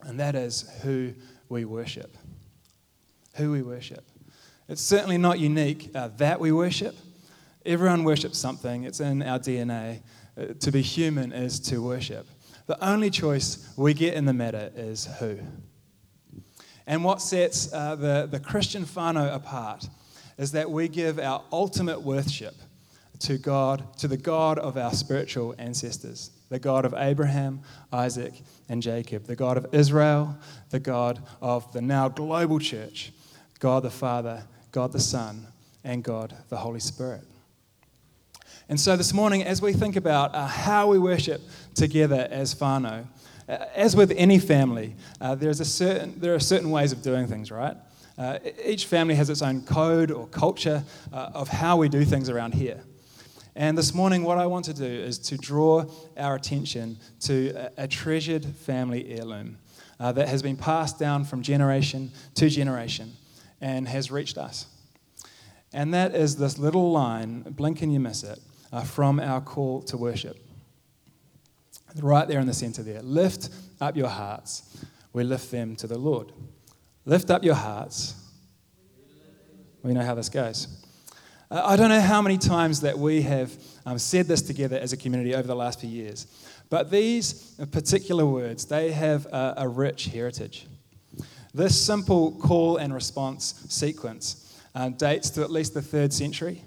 and 0.00 0.18
that 0.18 0.34
is 0.34 0.68
who 0.82 1.12
we 1.48 1.64
worship. 1.64 2.16
Who 3.36 3.52
we 3.52 3.62
worship. 3.62 4.04
It's 4.68 4.82
certainly 4.82 5.18
not 5.18 5.38
unique 5.38 5.90
uh, 5.94 6.08
that 6.16 6.40
we 6.40 6.50
worship. 6.52 6.96
Everyone 7.64 8.04
worships 8.04 8.38
something, 8.38 8.84
it's 8.84 9.00
in 9.00 9.22
our 9.22 9.38
DNA. 9.38 10.00
Uh, 10.36 10.46
to 10.60 10.72
be 10.72 10.80
human 10.80 11.30
is 11.30 11.60
to 11.60 11.82
worship. 11.82 12.26
The 12.66 12.82
only 12.82 13.10
choice 13.10 13.70
we 13.76 13.92
get 13.92 14.14
in 14.14 14.24
the 14.24 14.32
matter 14.32 14.72
is 14.74 15.06
who. 15.18 15.38
And 16.86 17.04
what 17.04 17.20
sets 17.20 17.72
uh, 17.72 17.96
the, 17.96 18.28
the 18.30 18.40
Christian 18.40 18.84
whānau 18.84 19.34
apart 19.34 19.88
is 20.38 20.52
that 20.52 20.70
we 20.70 20.88
give 20.88 21.18
our 21.18 21.42
ultimate 21.52 22.02
worship 22.02 22.54
to 23.20 23.38
God, 23.38 23.96
to 23.98 24.08
the 24.08 24.16
God 24.16 24.58
of 24.58 24.76
our 24.76 24.92
spiritual 24.92 25.54
ancestors, 25.58 26.30
the 26.48 26.58
God 26.58 26.84
of 26.84 26.94
Abraham, 26.96 27.60
Isaac, 27.92 28.34
and 28.68 28.82
Jacob, 28.82 29.26
the 29.26 29.36
God 29.36 29.56
of 29.56 29.72
Israel, 29.72 30.36
the 30.70 30.80
God 30.80 31.22
of 31.40 31.72
the 31.72 31.80
now 31.80 32.08
global 32.08 32.58
church, 32.58 33.12
God 33.60 33.84
the 33.84 33.90
Father, 33.90 34.42
God 34.72 34.92
the 34.92 35.00
Son, 35.00 35.46
and 35.84 36.02
God 36.02 36.34
the 36.48 36.56
Holy 36.56 36.80
Spirit. 36.80 37.22
And 38.68 38.80
so 38.80 38.96
this 38.96 39.12
morning, 39.12 39.44
as 39.44 39.60
we 39.60 39.72
think 39.72 39.96
about 39.96 40.34
uh, 40.34 40.46
how 40.46 40.88
we 40.88 40.98
worship 40.98 41.42
together 41.74 42.26
as 42.30 42.60
uh, 42.60 43.02
as 43.48 43.96
with 43.96 44.12
any 44.16 44.38
family, 44.38 44.94
uh, 45.20 45.34
there's 45.34 45.60
a 45.60 45.64
certain, 45.64 46.18
there 46.20 46.34
are 46.34 46.40
certain 46.40 46.70
ways 46.70 46.92
of 46.92 47.02
doing 47.02 47.26
things, 47.26 47.50
right? 47.50 47.76
Uh, 48.18 48.38
each 48.64 48.86
family 48.86 49.14
has 49.14 49.30
its 49.30 49.42
own 49.42 49.62
code 49.62 50.10
or 50.10 50.26
culture 50.28 50.84
uh, 51.12 51.30
of 51.34 51.48
how 51.48 51.76
we 51.76 51.88
do 51.88 52.04
things 52.04 52.28
around 52.28 52.54
here. 52.54 52.82
And 53.54 53.76
this 53.76 53.92
morning, 53.94 54.22
what 54.22 54.38
I 54.38 54.46
want 54.46 54.64
to 54.66 54.74
do 54.74 54.84
is 54.84 55.18
to 55.20 55.36
draw 55.36 55.84
our 56.16 56.36
attention 56.36 56.98
to 57.20 57.50
a, 57.78 57.84
a 57.84 57.88
treasured 57.88 58.44
family 58.44 59.12
heirloom 59.12 59.58
uh, 60.00 60.12
that 60.12 60.28
has 60.28 60.42
been 60.42 60.56
passed 60.56 60.98
down 60.98 61.24
from 61.24 61.42
generation 61.42 62.10
to 62.34 62.48
generation 62.48 63.12
and 63.60 63.86
has 63.88 64.10
reached 64.10 64.38
us. 64.38 64.66
And 65.72 65.94
that 65.94 66.14
is 66.14 66.36
this 66.36 66.58
little 66.58 66.92
line, 66.92 67.42
blink 67.42 67.82
and 67.82 67.92
you 67.92 68.00
miss 68.00 68.22
it, 68.22 68.38
uh, 68.72 68.82
from 68.82 69.20
our 69.20 69.40
call 69.40 69.82
to 69.82 69.96
worship. 69.96 70.41
Right 72.00 72.26
there 72.26 72.40
in 72.40 72.46
the 72.46 72.54
center 72.54 72.82
there. 72.82 73.02
Lift 73.02 73.50
up 73.80 73.96
your 73.96 74.08
hearts. 74.08 74.84
We 75.12 75.24
lift 75.24 75.50
them 75.50 75.76
to 75.76 75.86
the 75.86 75.98
Lord. 75.98 76.32
Lift 77.04 77.30
up 77.30 77.44
your 77.44 77.54
hearts. 77.54 78.14
We 79.82 79.92
know 79.92 80.02
how 80.02 80.14
this 80.14 80.28
goes. 80.28 80.68
Uh, 81.50 81.62
I 81.64 81.76
don't 81.76 81.90
know 81.90 82.00
how 82.00 82.22
many 82.22 82.38
times 82.38 82.80
that 82.80 82.98
we 82.98 83.22
have 83.22 83.52
um, 83.84 83.98
said 83.98 84.26
this 84.26 84.40
together 84.40 84.78
as 84.78 84.92
a 84.92 84.96
community 84.96 85.34
over 85.34 85.46
the 85.46 85.56
last 85.56 85.80
few 85.80 85.90
years, 85.90 86.26
but 86.70 86.90
these 86.90 87.54
particular 87.72 88.24
words, 88.24 88.64
they 88.64 88.92
have 88.92 89.26
a, 89.26 89.54
a 89.58 89.68
rich 89.68 90.06
heritage. 90.06 90.66
This 91.52 91.78
simple 91.78 92.32
call 92.32 92.78
and 92.78 92.94
response 92.94 93.66
sequence 93.68 94.58
uh, 94.74 94.88
dates 94.88 95.28
to 95.30 95.42
at 95.42 95.50
least 95.50 95.74
the 95.74 95.82
third 95.82 96.12
century, 96.12 96.64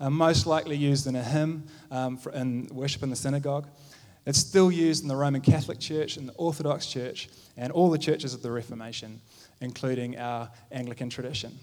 uh, 0.00 0.10
most 0.10 0.46
likely 0.46 0.76
used 0.76 1.06
in 1.06 1.14
a 1.14 1.22
hymn 1.22 1.68
um, 1.92 2.18
in 2.32 2.68
worship 2.72 3.04
in 3.04 3.10
the 3.10 3.16
synagogue. 3.16 3.68
It's 4.26 4.38
still 4.38 4.72
used 4.72 5.02
in 5.02 5.08
the 5.08 5.16
Roman 5.16 5.42
Catholic 5.42 5.78
Church, 5.78 6.16
in 6.16 6.26
the 6.26 6.32
Orthodox 6.34 6.86
Church, 6.86 7.28
and 7.56 7.70
all 7.70 7.90
the 7.90 7.98
churches 7.98 8.32
of 8.32 8.42
the 8.42 8.50
Reformation, 8.50 9.20
including 9.60 10.18
our 10.18 10.50
Anglican 10.72 11.10
tradition. 11.10 11.58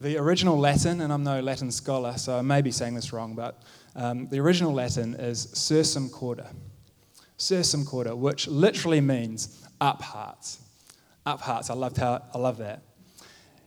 The 0.00 0.16
original 0.16 0.58
Latin, 0.58 1.02
and 1.02 1.12
I'm 1.12 1.22
no 1.22 1.40
Latin 1.40 1.70
scholar, 1.70 2.16
so 2.16 2.38
I 2.38 2.42
may 2.42 2.62
be 2.62 2.70
saying 2.70 2.94
this 2.94 3.12
wrong, 3.12 3.34
but 3.34 3.62
um, 3.94 4.28
the 4.28 4.40
original 4.40 4.72
Latin 4.72 5.14
is 5.14 5.46
sursum 5.48 6.10
corda. 6.10 6.50
Sursum 7.38 7.86
corda, 7.86 8.16
which 8.16 8.48
literally 8.48 9.00
means 9.00 9.62
up 9.80 10.00
hearts. 10.00 10.60
Up 11.26 11.40
hearts. 11.40 11.68
I, 11.68 11.74
loved 11.74 11.98
how, 11.98 12.22
I 12.32 12.38
love 12.38 12.56
that. 12.58 12.82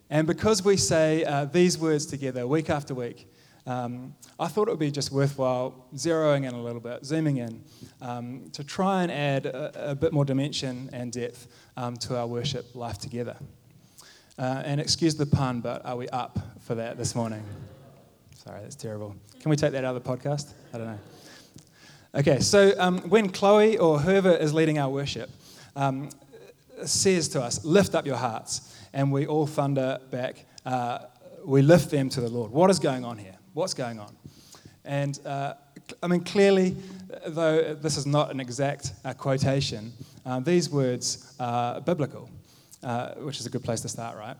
And 0.09 0.25
because 0.25 0.63
we 0.63 0.77
say 0.77 1.23
uh, 1.23 1.45
these 1.45 1.77
words 1.77 2.05
together 2.05 2.47
week 2.47 2.69
after 2.69 2.93
week, 2.93 3.31
um, 3.67 4.15
I 4.39 4.47
thought 4.47 4.69
it 4.69 4.71
would 4.71 4.79
be 4.79 4.91
just 4.91 5.11
worthwhile 5.11 5.87
zeroing 5.93 6.47
in 6.47 6.53
a 6.53 6.61
little 6.61 6.79
bit, 6.79 7.05
zooming 7.05 7.37
in, 7.37 7.61
um, 8.01 8.49
to 8.53 8.63
try 8.63 9.03
and 9.03 9.11
add 9.11 9.45
a, 9.45 9.91
a, 9.91 9.95
bit 9.95 10.13
more 10.13 10.23
dimension 10.23 10.89
and 10.93 11.11
depth 11.11 11.47
um, 11.75 11.97
to 11.97 12.17
our 12.17 12.25
worship 12.25 12.73
life 12.75 12.97
together. 12.97 13.35
Uh, 14.39 14.63
and 14.65 14.79
excuse 14.79 15.15
the 15.15 15.25
pun, 15.25 15.59
but 15.59 15.85
are 15.85 15.97
we 15.97 16.07
up 16.09 16.39
for 16.61 16.75
that 16.75 16.97
this 16.97 17.13
morning? 17.13 17.43
Sorry, 18.35 18.61
that's 18.61 18.75
terrible. 18.75 19.13
Can 19.41 19.49
we 19.49 19.57
take 19.57 19.73
that 19.73 19.83
out 19.83 19.97
of 19.97 20.01
the 20.01 20.09
podcast? 20.09 20.53
I 20.73 20.77
don't 20.77 20.87
know. 20.87 20.99
Okay, 22.15 22.39
so 22.39 22.73
um, 22.79 22.99
when 23.09 23.29
Chloe 23.29 23.77
or 23.77 23.99
whoever 23.99 24.31
is 24.31 24.53
leading 24.53 24.79
our 24.79 24.89
worship 24.89 25.29
um, 25.75 26.09
says 26.85 27.27
to 27.29 27.41
us, 27.41 27.65
lift 27.65 27.95
up 27.95 28.05
your 28.05 28.15
hearts, 28.15 28.79
and 28.93 29.11
we 29.11 29.27
all 29.27 29.45
thunder 29.45 29.99
back, 30.09 30.45
uh, 30.65 30.99
we 31.43 31.61
lift 31.61 31.91
them 31.91 32.07
to 32.09 32.21
the 32.21 32.29
Lord. 32.29 32.51
What 32.51 32.69
is 32.69 32.79
going 32.79 33.03
on 33.03 33.17
here? 33.17 33.36
What's 33.57 33.73
going 33.73 33.99
on? 33.99 34.15
And 34.85 35.19
uh, 35.25 35.55
I 36.03 36.05
mean, 36.05 36.23
clearly, 36.23 36.75
though 37.25 37.73
this 37.73 37.97
is 37.97 38.05
not 38.05 38.29
an 38.29 38.39
exact 38.39 38.91
uh, 39.03 39.15
quotation, 39.15 39.93
uh, 40.27 40.41
these 40.41 40.69
words 40.69 41.33
are 41.39 41.81
biblical, 41.81 42.29
uh, 42.83 43.15
which 43.15 43.39
is 43.39 43.47
a 43.47 43.49
good 43.49 43.63
place 43.63 43.81
to 43.81 43.89
start, 43.89 44.15
right? 44.15 44.37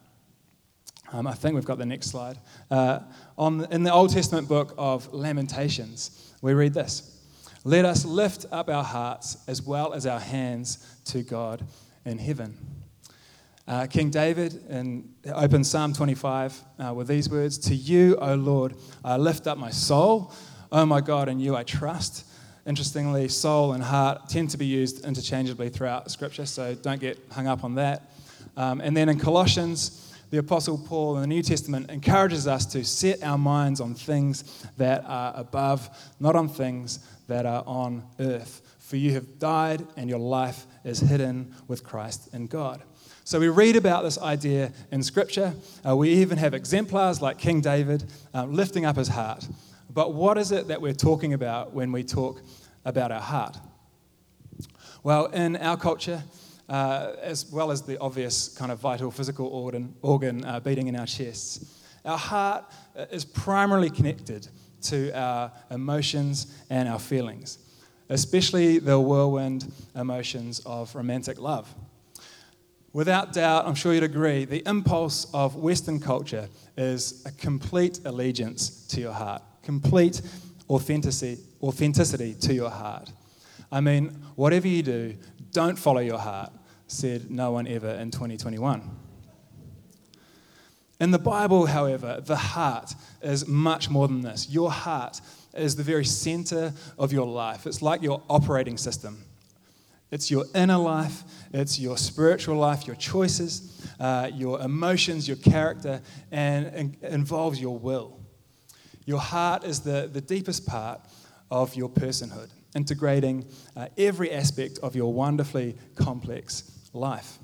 Um, 1.12 1.26
I 1.26 1.34
think 1.34 1.56
we've 1.56 1.66
got 1.66 1.80
the 1.80 1.86
next 1.88 2.12
slide. 2.12 2.38
Uh, 2.70 3.00
on, 3.40 3.66
in 3.72 3.82
the 3.82 3.92
Old 3.92 4.14
Testament 4.14 4.48
book 4.48 4.76
of 4.78 5.12
Lamentations, 5.12 6.32
we 6.44 6.54
read 6.54 6.76
this 6.76 7.20
Let 7.64 7.86
us 7.86 8.06
lift 8.06 8.46
up 8.52 8.70
our 8.70 8.84
hearts 8.84 9.38
as 9.48 9.64
well 9.64 9.94
as 9.94 10.06
our 10.06 10.20
hands 10.20 10.78
to 11.06 11.24
God 11.24 11.66
in 12.06 12.20
heaven. 12.20 12.56
Uh, 13.68 13.86
King 13.86 14.10
David 14.10 14.64
in, 14.70 15.14
opens 15.34 15.70
Psalm 15.70 15.92
25 15.92 16.64
uh, 16.80 16.94
with 16.94 17.08
these 17.10 17.30
words 17.30 17.58
To 17.58 17.76
you, 17.76 18.16
O 18.16 18.36
Lord, 18.36 18.76
I 19.04 19.18
lift 19.18 19.46
up 19.46 19.58
my 19.58 19.72
soul. 19.72 20.32
O 20.72 20.86
my 20.86 21.02
God, 21.02 21.28
in 21.28 21.42
you 21.42 21.54
I 21.54 21.64
trust. 21.64 22.26
Interestingly, 22.66 23.28
soul 23.28 23.74
and 23.74 23.84
heart 23.84 24.30
tend 24.30 24.52
to 24.52 24.58
be 24.58 24.66
used 24.66 25.06
interchangeably 25.06 25.68
throughout 25.68 26.10
Scripture, 26.10 26.46
so 26.46 26.76
don't 26.76 27.02
get 27.02 27.20
hung 27.32 27.48
up 27.48 27.66
on 27.66 27.76
that. 27.76 28.10
Um, 28.56 28.80
and 28.80 28.96
then 28.96 29.10
in 29.10 29.20
Colossians, 29.20 30.07
the 30.30 30.38
Apostle 30.40 30.78
Paul 30.78 31.16
in 31.16 31.22
the 31.22 31.28
New 31.28 31.42
Testament 31.42 31.90
encourages 31.90 32.48
us 32.48 32.66
to 32.68 32.84
set 32.84 33.24
our 33.24 33.38
minds 33.38 33.80
on 33.80 33.94
things 33.94 34.66
that 34.78 35.04
are 35.06 35.34
above, 35.36 35.90
not 36.20 36.36
on 36.36 36.50
things 36.50 37.00
that 37.28 37.46
are 37.46 37.64
on 37.66 38.04
earth. 38.20 38.62
For 38.80 38.96
you 38.96 39.14
have 39.14 39.40
died, 39.40 39.86
and 39.98 40.10
your 40.10 40.20
life 40.20 40.66
is 40.84 41.00
hidden 41.00 41.54
with 41.68 41.84
Christ 41.84 42.34
in 42.34 42.48
God. 42.48 42.82
So 43.24 43.40
we 43.40 43.50
read 43.50 43.76
about 43.76 44.04
this 44.04 44.18
idea 44.18 44.72
in 44.92 45.04
Scripture. 45.04 45.54
Uh, 45.86 45.96
we 45.98 46.10
even 46.10 46.38
have 46.38 46.54
exemplars 46.54 47.22
like 47.22 47.38
King 47.38 47.60
David 47.60 48.06
um, 48.34 48.54
lifting 48.54 48.86
up 48.86 48.96
his 48.96 49.10
heart. 49.10 49.46
But 49.90 50.14
what 50.14 50.38
is 50.38 50.54
it 50.54 50.70
that 50.70 50.82
we're 50.82 50.94
talking 50.94 51.34
about 51.34 51.74
when 51.74 51.92
we 51.92 52.04
talk 52.04 52.42
about 52.86 53.12
our 53.12 53.20
heart? 53.20 53.58
Well, 55.04 55.26
in 55.26 55.58
our 55.58 55.76
culture, 55.76 56.24
uh, 56.70 57.14
as 57.22 57.50
well 57.52 57.72
as 57.72 57.82
the 57.82 57.98
obvious 58.00 58.50
kind 58.50 58.72
of 58.72 58.80
vital 58.80 59.12
physical 59.12 59.48
organ, 59.48 59.94
organ 60.02 60.44
uh, 60.46 60.60
beating 60.60 60.88
in 60.88 60.96
our 60.96 61.06
chests, 61.06 61.82
our 62.06 62.18
heart 62.18 62.66
uh, 62.96 63.06
is 63.12 63.26
primarily 63.26 63.90
connected 63.90 64.48
to 64.82 65.12
our 65.12 65.52
emotions 65.72 66.58
and 66.70 66.88
our 66.88 67.00
feelings, 67.00 67.60
especially 68.10 68.80
the 68.80 69.00
whirlwind 69.00 69.72
emotions 69.96 70.60
of 70.66 70.94
romantic 70.96 71.40
love. 71.40 71.74
Without 72.94 73.34
doubt, 73.34 73.68
I'm 73.68 73.76
sure 73.76 73.94
you'd 73.94 74.04
agree, 74.04 74.46
the 74.46 74.68
impulse 74.68 75.28
of 75.34 75.56
Western 75.56 76.00
culture 76.00 76.48
is 76.78 77.24
a 77.26 77.32
complete 77.32 78.00
allegiance 78.06 78.88
to 78.88 79.02
your 79.02 79.14
heart, 79.14 79.42
complete 79.62 80.22
authenticity, 80.70 81.42
authenticity 81.62 82.34
to 82.36 82.54
your 82.54 82.70
heart. 82.70 83.12
I 83.72 83.82
mean, 83.82 84.08
whatever 84.36 84.68
you 84.68 84.82
do, 84.82 85.16
don't 85.52 85.78
follow 85.78 86.00
your 86.00 86.20
heart, 86.20 86.52
said 86.88 87.30
no 87.30 87.52
one 87.52 87.68
ever 87.68 87.90
in 87.90 88.12
2021. 88.12 88.82
In 91.00 91.12
the 91.12 91.20
Bible, 91.20 91.68
however, 91.68 92.22
the 92.26 92.36
heart 92.36 92.94
is 93.22 93.48
much 93.48 93.90
more 93.90 94.08
than 94.08 94.22
this. 94.22 94.50
Your 94.50 94.72
heart 94.72 95.22
is 95.54 95.76
the 95.76 95.84
very 95.84 96.06
center 96.06 96.74
of 96.98 97.14
your 97.14 97.28
life, 97.28 97.66
it's 97.66 97.82
like 97.82 98.02
your 98.02 98.22
operating 98.30 98.78
system. 98.78 99.24
It's 100.10 100.32
your 100.32 100.46
inner 100.56 100.78
life, 100.78 101.24
it's 101.52 101.78
your 101.78 101.98
spiritual 101.98 102.56
life, 102.56 102.88
your 102.88 102.96
choices, 102.96 103.86
uh, 104.00 104.30
your 104.34 104.62
emotions, 104.62 105.28
your 105.28 105.36
character, 105.38 106.02
and, 106.32 106.68
and 106.68 106.98
involves 107.02 107.60
your 107.60 107.78
will. 107.78 108.18
Your 109.06 109.20
heart 109.20 109.66
is 109.66 109.82
the, 109.82 110.10
the 110.12 110.22
deepest 110.22 110.66
part 110.66 111.02
of 111.52 111.76
your 111.76 111.90
personhood, 111.90 112.50
integrating 112.76 113.46
uh, 113.76 113.88
every 113.98 114.32
aspect 114.32 114.80
of 114.80 114.96
your 114.96 115.14
wonderfully 115.14 115.76
complex 115.96 116.72
life. 116.94 117.38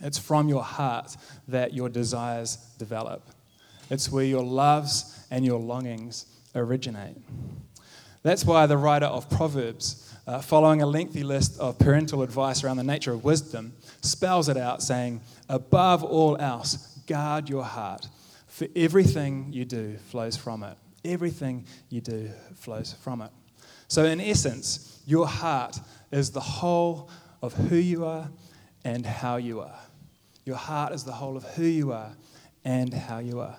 It's 0.00 0.18
from 0.18 0.48
your 0.48 0.62
heart 0.62 1.16
that 1.48 1.74
your 1.74 1.88
desires 1.88 2.56
develop. 2.78 3.28
It's 3.90 4.10
where 4.10 4.24
your 4.24 4.44
loves 4.44 5.26
and 5.30 5.44
your 5.44 5.58
longings 5.58 6.26
originate. 6.54 7.16
That's 8.22 8.44
why 8.44 8.66
the 8.66 8.76
writer 8.76 9.06
of 9.06 9.30
Proverbs 9.30 10.10
uh, 10.26 10.40
following 10.40 10.80
a 10.80 10.86
lengthy 10.86 11.24
list 11.24 11.58
of 11.58 11.78
parental 11.78 12.22
advice 12.22 12.62
around 12.62 12.76
the 12.76 12.84
nature 12.84 13.12
of 13.12 13.24
wisdom, 13.24 13.72
spells 14.00 14.48
it 14.48 14.56
out 14.56 14.80
saying, 14.82 15.20
Above 15.48 16.04
all 16.04 16.36
else, 16.36 16.98
guard 17.06 17.48
your 17.48 17.64
heart, 17.64 18.06
for 18.46 18.68
everything 18.76 19.48
you 19.52 19.64
do 19.64 19.96
flows 20.08 20.36
from 20.36 20.62
it. 20.62 20.76
Everything 21.04 21.64
you 21.88 22.00
do 22.00 22.30
flows 22.54 22.92
from 22.92 23.22
it. 23.22 23.30
So, 23.90 24.04
in 24.04 24.20
essence, 24.20 25.02
your 25.04 25.26
heart 25.26 25.76
is 26.12 26.30
the 26.30 26.38
whole 26.38 27.10
of 27.42 27.52
who 27.54 27.74
you 27.74 28.04
are 28.04 28.30
and 28.84 29.04
how 29.04 29.34
you 29.34 29.60
are. 29.62 29.80
Your 30.44 30.58
heart 30.58 30.92
is 30.92 31.02
the 31.02 31.10
whole 31.10 31.36
of 31.36 31.42
who 31.56 31.64
you 31.64 31.90
are 31.90 32.14
and 32.64 32.94
how 32.94 33.18
you 33.18 33.40
are. 33.40 33.58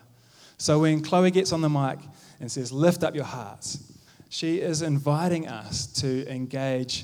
So, 0.58 0.80
when 0.80 1.02
Chloe 1.02 1.32
gets 1.32 1.52
on 1.52 1.60
the 1.60 1.70
mic 1.70 2.00
and 2.40 2.50
says, 2.50 2.72
Lift 2.72 3.04
up 3.04 3.14
your 3.14 3.26
hearts, 3.26 4.00
she 4.30 4.62
is 4.62 4.82
inviting 4.82 5.50
us 5.50 5.86
to 6.00 6.26
engage 6.32 7.04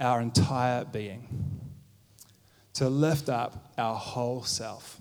our 0.00 0.20
entire 0.20 0.84
being, 0.84 1.60
to 2.72 2.88
lift 2.88 3.28
up 3.28 3.72
our 3.78 3.94
whole 3.94 4.42
self. 4.42 4.98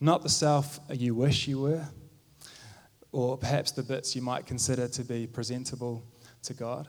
Not 0.00 0.22
the 0.22 0.28
self 0.28 0.78
you 0.92 1.16
wish 1.16 1.48
you 1.48 1.58
were, 1.62 1.88
or 3.10 3.36
perhaps 3.36 3.72
the 3.72 3.82
bits 3.82 4.14
you 4.14 4.22
might 4.22 4.46
consider 4.46 4.86
to 4.86 5.02
be 5.02 5.26
presentable 5.26 6.04
to 6.46 6.54
God, 6.54 6.88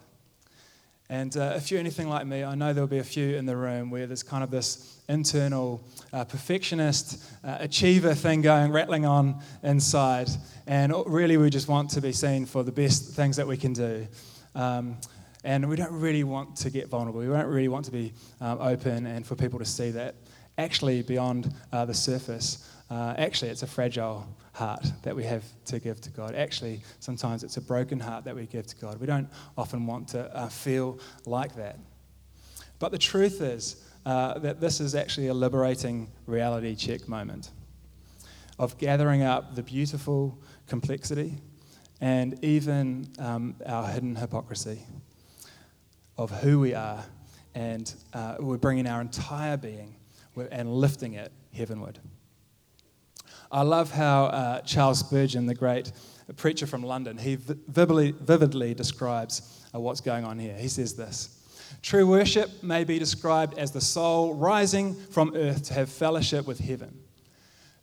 and 1.10 1.38
uh, 1.38 1.54
if 1.56 1.72
you're 1.72 1.80
anything 1.80 2.10
like 2.10 2.28
me, 2.28 2.44
I 2.44 2.56
know 2.56 2.74
there'll 2.74 2.88
be 2.88 2.98
a 2.98 3.04
few 3.04 3.38
in 3.38 3.46
the 3.46 3.56
room 3.56 3.90
where 3.90 4.08
there's 4.08 4.24
kind 4.24 4.44
of 4.44 4.52
this 4.52 5.00
internal 5.08 5.82
uh, 6.12 6.26
perfectionist 6.26 7.24
uh, 7.46 7.58
achiever 7.62 8.14
thing 8.14 8.42
going, 8.42 8.74
rattling 8.74 9.06
on 9.06 9.42
inside. 9.64 10.30
And 10.66 10.94
really, 11.06 11.38
we 11.38 11.50
just 11.50 11.70
want 11.70 11.92
to 11.92 12.02
be 12.02 12.12
seen 12.12 12.46
for 12.46 12.62
the 12.62 12.74
best 12.74 13.16
things 13.16 13.38
that 13.38 13.48
we 13.48 13.56
can 13.56 13.72
do. 13.72 14.06
Um, 14.54 14.98
and 15.46 15.70
we 15.70 15.78
don't 15.78 15.94
really 15.94 16.26
want 16.26 16.58
to 16.58 16.70
get 16.70 16.90
vulnerable. 16.90 17.22
We 17.22 17.28
don't 17.28 17.46
really 17.46 17.70
want 17.70 17.86
to 17.86 17.92
be 17.92 18.12
um, 18.42 18.60
open 18.60 19.06
and 19.06 19.26
for 19.26 19.36
people 19.36 19.60
to 19.60 19.66
see 19.66 19.92
that. 19.92 20.16
actually, 20.58 21.04
beyond 21.04 21.54
uh, 21.72 21.86
the 21.86 21.94
surface, 21.94 22.70
uh, 22.90 23.14
actually, 23.18 23.52
it's 23.52 23.64
a 23.64 23.68
fragile 23.68 24.28
heart 24.58 24.92
that 25.04 25.16
we 25.16 25.24
have 25.24 25.44
to 25.66 25.80
give 25.80 26.02
to 26.02 26.10
God. 26.10 26.34
Actually, 26.34 26.82
sometimes 27.00 27.44
it's 27.44 27.58
a 27.58 27.62
broken 27.62 28.00
heart 28.00 28.26
that 28.26 28.36
we 28.36 28.48
give 28.48 28.66
to 28.66 28.76
God. 28.76 29.00
We 29.00 29.06
don't 29.06 29.30
often 29.56 29.86
want 29.86 30.08
to 30.10 30.36
uh, 30.36 30.50
feel 30.50 31.00
like 31.26 31.56
that. 31.56 31.78
But 32.80 32.92
the 32.92 32.98
truth 32.98 33.40
is 33.40 33.84
uh, 34.06 34.40
that 34.40 34.60
this 34.60 34.80
is 34.80 34.96
actually 34.96 35.28
a 35.28 35.34
liberating 35.34 36.10
reality 36.26 36.76
check 36.76 37.08
moment 37.08 37.52
of 38.58 38.78
gathering 38.80 39.22
up 39.22 39.54
the 39.54 39.62
beautiful 39.62 40.40
complexity 40.68 41.36
and 42.02 42.44
even 42.44 43.08
um, 43.20 43.56
our 43.64 43.88
hidden 43.88 44.16
hypocrisy 44.16 44.82
of 46.18 46.32
who 46.42 46.60
we 46.60 46.74
are. 46.74 47.04
And 47.54 47.94
uh, 48.14 48.38
we're 48.40 48.58
bringing 48.58 48.88
our 48.88 49.02
entire 49.02 49.58
being 49.58 49.96
and 50.52 50.74
lifting 50.74 51.14
it 51.14 51.32
heavenward. 51.54 52.00
I 53.52 53.62
love 53.62 53.92
how 53.92 54.26
uh, 54.26 54.62
Charles 54.62 55.00
Spurgeon, 55.00 55.46
the 55.46 55.56
great 55.56 55.92
preacher 56.36 56.68
from 56.68 56.84
London, 56.84 57.18
he 57.18 57.36
vividly, 57.36 58.12
vividly 58.12 58.74
describes 58.74 59.66
uh, 59.74 59.80
what's 59.80 60.02
going 60.02 60.26
on 60.26 60.38
here. 60.38 60.56
He 60.56 60.68
says 60.68 60.96
this 60.96 61.38
True 61.82 62.06
worship 62.08 62.62
may 62.62 62.84
be 62.84 63.00
described 63.00 63.58
as 63.58 63.72
the 63.72 63.82
soul 63.82 64.34
rising 64.34 64.96
from 64.96 65.34
earth 65.36 65.64
to 65.64 65.74
have 65.74 65.90
fellowship 65.90 66.46
with 66.46 66.60
heaven. 66.60 67.00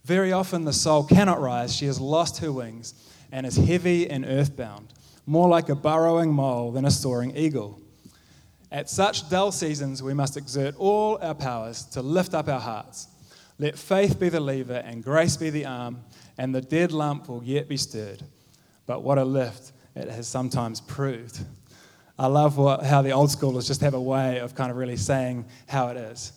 Very 0.05 0.33
often, 0.33 0.65
the 0.65 0.73
soul 0.73 1.05
cannot 1.05 1.41
rise, 1.41 1.75
she 1.75 1.87
has 1.87 1.99
lost 1.99 2.39
her 2.39 2.53
wings 2.53 2.95
and 3.33 3.47
is 3.47 3.57
heavy 3.57 4.11
and 4.11 4.27
earthbound, 4.27 4.93
more 5.25 5.49
like 5.49 5.71
a 5.71 5.75
burrowing 5.75 6.31
mole 6.31 6.73
than 6.73 6.85
a 6.85 6.91
soaring 6.91 7.35
eagle. 7.37 7.81
At 8.71 8.91
such 8.91 9.31
dull 9.31 9.51
seasons, 9.51 10.03
we 10.03 10.13
must 10.13 10.37
exert 10.37 10.75
all 10.77 11.19
our 11.23 11.35
powers 11.35 11.85
to 11.87 12.03
lift 12.03 12.35
up 12.35 12.49
our 12.49 12.61
hearts 12.61 13.09
let 13.59 13.79
faith 13.79 14.19
be 14.19 14.29
the 14.29 14.41
lever 14.41 14.83
and 14.85 15.03
grace 15.03 15.37
be 15.37 15.51
the 15.51 15.67
arm, 15.67 16.01
and 16.39 16.55
the 16.55 16.61
dead 16.61 16.93
lump 16.93 17.29
will 17.29 17.43
yet 17.45 17.69
be 17.69 17.77
stirred. 17.77 18.23
But 18.87 19.03
what 19.03 19.19
a 19.19 19.25
lift 19.25 19.73
it 19.95 20.09
has 20.09 20.27
sometimes 20.27 20.81
proved. 20.81 21.41
I 22.19 22.27
love 22.27 22.59
what, 22.59 22.85
how 22.85 23.03
the 23.03 23.13
old 23.13 23.31
schoolers 23.31 23.67
just 23.67 23.81
have 23.81 23.95
a 23.95 24.01
way 24.01 24.39
of 24.39 24.55
kind 24.55 24.71
of 24.71 24.77
really 24.77 24.97
saying 24.97 25.47
how 25.67 25.89
it 25.89 25.97
is. 25.97 26.33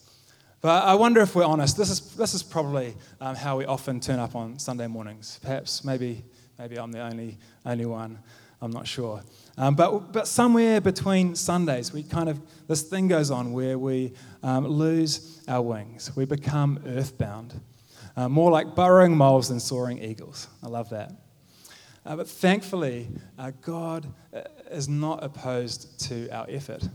But 0.61 0.83
I 0.83 0.95
wonder 0.95 1.21
if 1.21 1.35
we're 1.35 1.45
honest. 1.45 1.77
This 1.77 1.89
is, 1.89 2.15
this 2.15 2.33
is 2.33 2.41
probably 2.41 2.95
um, 3.21 3.35
how 3.35 3.57
we 3.57 3.65
often 3.65 3.99
turn 3.99 4.19
up 4.19 4.35
on 4.35 4.57
Sunday 4.57 4.87
mornings. 4.87 5.39
Perhaps, 5.43 5.83
maybe, 5.83 6.23
maybe 6.57 6.79
I'm 6.79 6.91
the 6.91 7.01
only, 7.01 7.37
only 7.65 7.85
one. 7.85 8.17
I'm 8.61 8.71
not 8.71 8.87
sure. 8.87 9.21
Um, 9.59 9.73
but, 9.73 10.13
but 10.13 10.27
somewhere 10.27 10.79
between 10.79 11.33
Sundays, 11.35 11.91
we 11.91 12.03
kind 12.03 12.29
of, 12.29 12.39
this 12.67 12.83
thing 12.83 13.07
goes 13.07 13.31
on 13.31 13.53
where 13.53 13.79
we 13.79 14.13
um, 14.43 14.67
lose 14.67 15.41
our 15.47 15.63
wings. 15.63 16.15
We 16.15 16.25
become 16.25 16.79
earthbound, 16.85 17.59
uh, 18.15 18.29
more 18.29 18.51
like 18.51 18.75
burrowing 18.75 19.17
moles 19.17 19.49
than 19.49 19.59
soaring 19.59 19.97
eagles. 19.97 20.47
I 20.63 20.67
love 20.67 20.91
that. 20.91 21.11
Uh, 22.05 22.17
but 22.17 22.29
thankfully, 22.29 23.07
uh, 23.39 23.51
God 23.61 24.13
uh, 24.31 24.41
is 24.69 24.87
not 24.87 25.23
opposed 25.23 25.99
to 26.07 26.29
our 26.29 26.45
effort. 26.49 26.87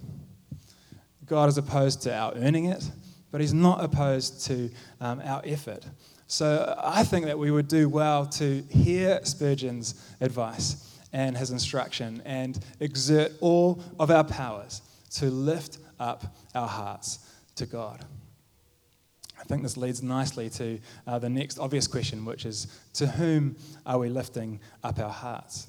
God 1.27 1.49
is 1.49 1.59
opposed 1.59 2.03
to 2.03 2.15
our 2.15 2.33
earning 2.37 2.67
it, 2.67 2.89
but 3.33 3.41
He's 3.41 3.53
not 3.53 3.83
opposed 3.83 4.47
to 4.47 4.71
um, 5.01 5.21
our 5.25 5.43
effort. 5.45 5.85
So 6.29 6.79
I 6.83 7.03
think 7.03 7.27
that 7.27 7.39
we 7.39 7.51
would 7.51 7.69
do 7.69 7.89
well 7.89 8.25
to 8.27 8.63
hear 8.71 9.21
Spurgeon's 9.25 10.01
advice 10.21 10.92
and 11.13 11.37
his 11.37 11.51
instruction 11.51 12.23
and 12.25 12.59
exert 12.81 13.33
all 13.41 13.83
of 13.99 14.11
our 14.11 14.25
powers 14.25 14.83
to 15.11 15.27
lift 15.27 15.79
up 16.01 16.35
our 16.55 16.69
hearts 16.69 17.19
to 17.57 17.67
God. 17.67 18.05
I 19.39 19.45
think 19.45 19.63
this 19.63 19.77
leads 19.77 20.03
nicely 20.03 20.49
to 20.51 20.79
uh, 21.07 21.19
the 21.19 21.29
next 21.29 21.59
obvious 21.59 21.87
question, 21.87 22.25
which 22.25 22.47
is 22.47 22.67
to 22.95 23.07
whom 23.07 23.57
are 23.85 23.99
we 23.99 24.09
lifting 24.09 24.61
up 24.85 24.99
our 24.99 25.11
hearts? 25.11 25.67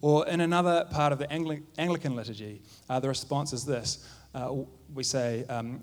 Or 0.00 0.28
in 0.28 0.40
another 0.40 0.86
part 0.90 1.12
of 1.12 1.18
the 1.18 1.30
Angli- 1.32 1.62
Anglican 1.78 2.14
liturgy, 2.14 2.60
uh, 2.88 3.00
the 3.00 3.08
response 3.08 3.52
is 3.52 3.64
this 3.64 4.06
uh, 4.34 4.54
we 4.94 5.02
say, 5.02 5.44
um, 5.48 5.80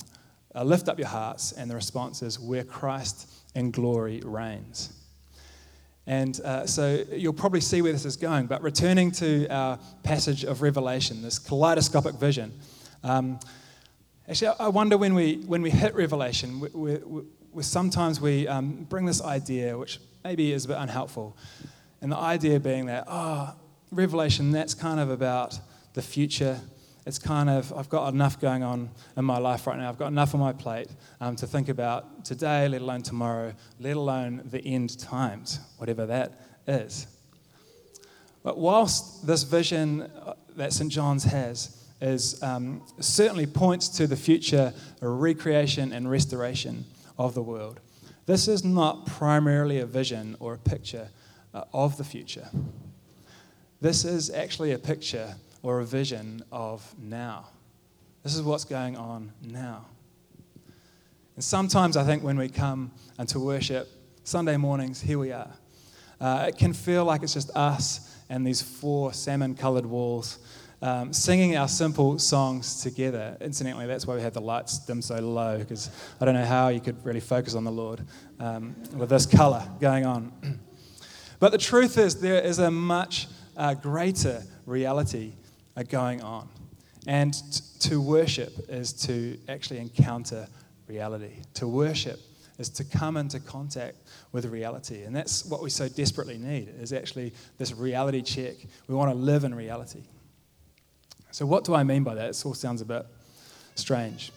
uh, 0.53 0.63
Lift 0.63 0.87
up 0.87 0.99
your 0.99 1.07
hearts, 1.07 1.51
and 1.51 1.69
the 1.69 1.75
response 1.75 2.21
is, 2.21 2.39
Where 2.39 2.63
Christ 2.63 3.29
in 3.55 3.71
glory 3.71 4.21
reigns. 4.23 4.93
And 6.07 6.39
uh, 6.41 6.67
so 6.67 7.03
you'll 7.11 7.33
probably 7.33 7.61
see 7.61 7.81
where 7.81 7.91
this 7.91 8.05
is 8.05 8.15
going. 8.15 8.45
But 8.45 8.61
returning 8.61 9.11
to 9.13 9.47
our 9.47 9.79
passage 10.03 10.43
of 10.43 10.61
Revelation, 10.61 11.21
this 11.21 11.39
kaleidoscopic 11.39 12.15
vision. 12.15 12.51
Um, 13.03 13.39
actually, 14.29 14.55
I 14.59 14.67
wonder 14.67 14.97
when 14.97 15.15
we, 15.15 15.37
when 15.47 15.61
we 15.61 15.71
hit 15.71 15.95
Revelation, 15.95 16.59
we, 16.59 16.69
we, 16.69 17.23
we 17.51 17.63
sometimes 17.63 18.21
we 18.21 18.47
um, 18.47 18.85
bring 18.89 19.05
this 19.05 19.21
idea, 19.21 19.77
which 19.77 19.99
maybe 20.23 20.51
is 20.51 20.65
a 20.65 20.67
bit 20.69 20.77
unhelpful. 20.77 21.35
And 22.01 22.11
the 22.11 22.17
idea 22.17 22.59
being 22.59 22.85
that, 22.85 23.05
oh, 23.07 23.55
Revelation, 23.91 24.51
that's 24.51 24.73
kind 24.73 24.99
of 24.99 25.09
about 25.09 25.57
the 25.93 26.01
future 26.01 26.59
it's 27.05 27.19
kind 27.19 27.49
of, 27.49 27.71
I've 27.73 27.89
got 27.89 28.11
enough 28.13 28.39
going 28.41 28.63
on 28.63 28.89
in 29.15 29.25
my 29.25 29.37
life 29.37 29.67
right 29.67 29.77
now. 29.77 29.89
I've 29.89 29.97
got 29.97 30.07
enough 30.07 30.33
on 30.33 30.39
my 30.39 30.53
plate 30.53 30.89
um, 31.21 31.35
to 31.35 31.45
think 31.45 31.69
about 31.69 32.25
today, 32.25 32.67
let 32.67 32.81
alone 32.81 33.03
tomorrow, 33.03 33.53
let 33.79 33.95
alone 33.95 34.41
the 34.45 34.65
end 34.65 34.97
times, 34.97 35.59
whatever 35.77 36.07
that 36.07 36.33
is. 36.67 37.07
But 38.41 38.57
whilst 38.57 39.25
this 39.25 39.43
vision 39.43 40.01
uh, 40.01 40.33
that 40.55 40.73
St. 40.73 40.91
John's 40.91 41.23
has 41.25 41.83
is 42.01 42.41
um, 42.41 42.81
certainly 42.99 43.45
points 43.45 43.87
to 43.89 44.07
the 44.07 44.17
future 44.17 44.73
recreation 44.99 45.93
and 45.93 46.09
restoration 46.09 46.85
of 47.17 47.35
the 47.35 47.41
world, 47.41 47.79
this 48.25 48.47
is 48.47 48.63
not 48.63 49.05
primarily 49.05 49.79
a 49.79 49.85
vision 49.85 50.35
or 50.39 50.55
a 50.55 50.57
picture 50.57 51.09
uh, 51.53 51.63
of 51.71 51.97
the 51.97 52.03
future. 52.03 52.49
This 53.79 54.05
is 54.05 54.31
actually 54.31 54.71
a 54.71 54.79
picture 54.79 55.35
or 55.65 55.79
a 55.79 55.83
vision 55.83 56.43
of 56.51 56.93
now. 57.01 57.47
This 58.21 58.35
is 58.35 58.43
what's 58.43 58.65
going 58.65 58.95
on 58.95 59.31
now. 59.41 59.87
And 61.33 61.43
sometimes 61.43 61.97
I 61.97 62.03
think 62.03 62.21
when 62.21 62.37
we 62.37 62.49
come 62.49 62.91
and 63.17 63.27
to 63.29 63.39
worship, 63.39 63.89
Sunday 64.23 64.57
mornings, 64.57 65.01
here 65.01 65.17
we 65.17 65.31
are. 65.31 65.49
Uh, 66.21 66.45
it 66.49 66.59
can 66.59 66.71
feel 66.71 67.03
like 67.03 67.23
it's 67.23 67.33
just 67.33 67.49
us 67.55 68.15
and 68.29 68.45
these 68.45 68.61
four 68.61 69.11
salmon 69.11 69.55
colored 69.55 69.87
walls 69.87 70.37
um, 70.83 71.11
singing 71.11 71.57
our 71.57 71.67
simple 71.67 72.19
songs 72.19 72.83
together. 72.83 73.35
Incidentally, 73.41 73.87
that's 73.87 74.05
why 74.05 74.13
we 74.13 74.21
had 74.21 74.35
the 74.35 74.41
lights 74.41 74.77
dim 74.77 75.01
so 75.01 75.15
low, 75.15 75.57
because 75.57 75.89
I 76.21 76.25
don't 76.25 76.35
know 76.35 76.45
how 76.45 76.67
you 76.67 76.79
could 76.79 77.03
really 77.03 77.19
focus 77.19 77.55
on 77.55 77.63
the 77.63 77.71
Lord 77.71 78.01
um, 78.39 78.75
with 78.95 79.09
this 79.09 79.25
color 79.25 79.67
going 79.81 80.05
on. 80.05 80.31
but 81.39 81.51
the 81.51 81.57
truth 81.57 81.97
is, 81.97 82.21
there 82.21 82.39
is 82.39 82.59
a 82.59 82.69
much 82.69 83.27
uh, 83.57 83.73
greater 83.73 84.43
reality 84.67 85.33
are 85.75 85.83
going 85.83 86.21
on. 86.21 86.49
And 87.07 87.33
t- 87.33 87.89
to 87.89 88.01
worship 88.01 88.53
is 88.69 88.93
to 88.93 89.37
actually 89.47 89.79
encounter 89.79 90.47
reality. 90.87 91.33
To 91.55 91.67
worship 91.67 92.19
is 92.57 92.69
to 92.69 92.83
come 92.83 93.17
into 93.17 93.39
contact 93.39 93.97
with 94.31 94.45
reality. 94.45 95.03
And 95.03 95.15
that's 95.15 95.45
what 95.45 95.61
we 95.61 95.69
so 95.69 95.87
desperately 95.87 96.37
need, 96.37 96.69
is 96.79 96.93
actually 96.93 97.33
this 97.57 97.73
reality 97.73 98.21
check. 98.21 98.55
We 98.87 98.95
want 98.95 99.11
to 99.11 99.17
live 99.17 99.43
in 99.43 99.53
reality. 99.53 100.03
So 101.31 101.45
what 101.45 101.65
do 101.65 101.75
I 101.75 101.83
mean 101.83 102.03
by 102.03 102.15
that? 102.15 102.29
It 102.29 102.45
all 102.45 102.53
sounds 102.53 102.81
a 102.81 102.85
bit 102.85 103.05
strange. 103.75 104.31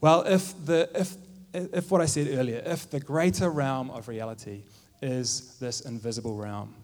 Well, 0.00 0.22
if, 0.26 0.54
the, 0.66 0.90
if, 0.94 1.16
if 1.54 1.90
what 1.90 2.00
I 2.00 2.06
said 2.06 2.28
earlier, 2.28 2.62
if 2.66 2.90
the 2.90 3.00
greater 3.00 3.48
realm 3.48 3.90
of 3.90 4.08
reality 4.08 4.64
is 5.00 5.56
this 5.58 5.80
invisible 5.80 6.36
realm, 6.36 6.74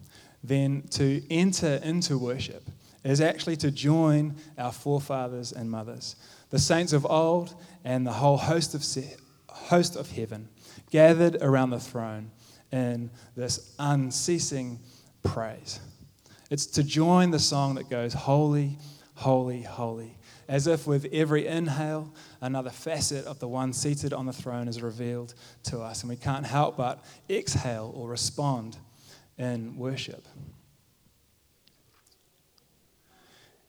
then 0.42 0.82
to 0.90 1.22
enter 1.30 1.80
into 1.82 2.18
worship 2.18 2.64
is 3.04 3.20
actually 3.20 3.56
to 3.56 3.70
join 3.70 4.36
our 4.58 4.72
forefathers 4.72 5.52
and 5.52 5.70
mothers, 5.70 6.16
the 6.50 6.58
saints 6.58 6.92
of 6.92 7.06
old 7.06 7.54
and 7.84 8.06
the 8.06 8.12
whole 8.12 8.36
host 8.36 8.74
of, 8.74 8.84
se- 8.84 9.16
host 9.48 9.96
of 9.96 10.10
heaven, 10.10 10.48
gathered 10.90 11.36
around 11.42 11.70
the 11.70 11.80
throne 11.80 12.30
in 12.70 13.10
this 13.36 13.74
unceasing 13.78 14.78
praise. 15.22 15.80
It's 16.50 16.66
to 16.66 16.82
join 16.82 17.30
the 17.30 17.38
song 17.38 17.74
that 17.76 17.88
goes, 17.88 18.12
Holy, 18.12 18.78
holy, 19.14 19.62
holy. 19.62 20.18
As 20.48 20.66
if 20.66 20.86
with 20.86 21.06
every 21.12 21.46
inhale, 21.46 22.12
another 22.40 22.70
facet 22.70 23.24
of 23.24 23.38
the 23.38 23.48
one 23.48 23.72
seated 23.72 24.12
on 24.12 24.26
the 24.26 24.32
throne 24.32 24.68
is 24.68 24.82
revealed 24.82 25.34
to 25.64 25.80
us, 25.80 26.02
and 26.02 26.10
we 26.10 26.16
can't 26.16 26.44
help 26.44 26.76
but 26.76 27.02
exhale 27.30 27.92
or 27.96 28.08
respond 28.08 28.76
in 29.38 29.76
worship. 29.76 30.26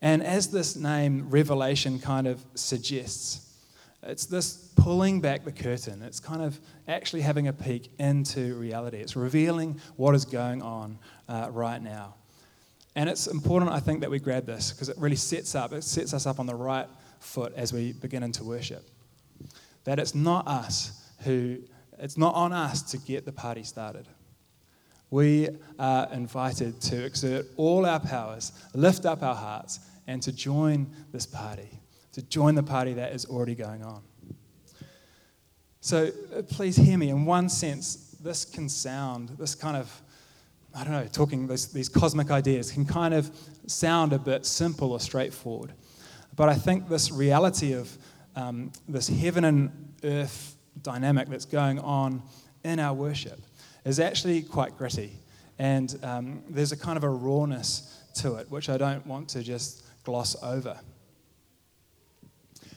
And 0.04 0.22
as 0.22 0.50
this 0.50 0.76
name, 0.76 1.30
Revelation, 1.30 1.98
kind 1.98 2.28
of 2.28 2.44
suggests, 2.56 3.50
it's 4.04 4.26
this 4.26 4.70
pulling 4.76 5.22
back 5.22 5.46
the 5.46 5.52
curtain. 5.54 6.02
It's 6.02 6.20
kind 6.20 6.42
of 6.42 6.60
actually 6.90 7.22
having 7.22 7.48
a 7.48 7.54
peek 7.54 7.90
into 8.00 8.56
reality. 8.56 8.98
It's 8.98 9.16
revealing 9.16 9.80
what 9.96 10.14
is 10.14 10.26
going 10.26 10.62
on 10.62 11.00
uh, 11.30 11.48
right 11.52 11.82
now. 11.82 12.16
And 12.96 13.10
it's 13.10 13.28
important, 13.28 13.72
I 13.72 13.80
think, 13.80 14.02
that 14.02 14.12
we 14.12 14.20
grab 14.20 14.46
this 14.46 14.74
because 14.74 14.90
it 14.90 14.98
really 14.98 15.16
sets 15.16 15.56
up, 15.56 15.72
it 15.72 15.86
sets 15.86 16.14
us 16.14 16.28
up 16.28 16.38
on 16.38 16.48
the 16.48 16.56
right 16.56 16.88
foot 17.22 17.54
as 17.56 17.72
we 17.72 17.94
begin 17.94 18.24
into 18.24 18.44
worship. 18.44 18.86
that 19.84 20.00
it's 20.00 20.16
not 20.16 20.48
us 20.48 21.02
who, 21.24 21.58
it's 22.00 22.18
not 22.18 22.36
on 22.36 22.54
us 22.54 22.82
to 22.92 22.98
get 22.98 23.26
the 23.26 23.32
party 23.32 23.64
started. 23.64 24.08
We 25.10 25.50
are 25.78 26.10
invited 26.12 26.82
to 26.82 27.06
exert 27.06 27.46
all 27.56 27.86
our 27.86 28.00
powers, 28.00 28.52
lift 28.74 29.06
up 29.06 29.22
our 29.22 29.36
hearts, 29.36 29.80
and 30.08 30.22
to 30.24 30.32
join 30.32 30.88
this 31.12 31.26
party, 31.26 31.80
to 32.12 32.22
join 32.22 32.56
the 32.56 32.64
party 32.64 32.94
that 32.94 33.14
is 33.14 33.26
already 33.26 33.56
going 33.56 33.84
on. 33.84 34.02
So 35.82 36.12
uh, 36.36 36.42
please 36.44 36.76
hear 36.76 36.98
me. 36.98 37.10
In 37.10 37.26
one 37.26 37.50
sense, 37.50 38.16
this 38.22 38.46
can 38.46 38.70
sound, 38.70 39.30
this 39.38 39.54
kind 39.54 39.76
of, 39.76 40.02
I 40.74 40.84
don't 40.84 40.94
know, 40.94 41.08
talking 41.12 41.46
this, 41.48 41.66
these 41.68 41.90
cosmic 41.90 42.32
ideas 42.32 42.72
can 42.72 42.86
kind 42.86 43.14
of 43.14 43.30
sound 43.68 44.14
a 44.14 44.20
bit 44.20 44.46
simple 44.46 44.94
or 44.94 45.00
straightforward. 45.00 45.74
But 46.36 46.50
I 46.50 46.56
think 46.56 46.88
this 46.88 47.12
reality 47.12 47.74
of 47.74 47.96
um, 48.36 48.72
this 48.88 49.08
heaven 49.08 49.44
and 49.46 49.94
earth 50.04 50.56
dynamic 50.82 51.28
that's 51.30 51.46
going 51.46 51.80
on 51.80 52.24
in 52.64 52.80
our 52.80 52.94
worship 52.94 53.40
is 53.86 54.00
actually 54.00 54.42
quite 54.42 54.78
gritty. 54.78 55.12
And 55.60 55.98
um, 56.02 56.44
there's 56.50 56.72
a 56.72 56.78
kind 56.78 56.98
of 56.98 57.04
a 57.04 57.10
rawness 57.10 58.02
to 58.16 58.36
it, 58.36 58.50
which 58.50 58.70
I 58.70 58.78
don't 58.78 59.06
want 59.06 59.30
to 59.30 59.44
just 59.44 59.83
gloss 60.04 60.36
over. 60.44 60.80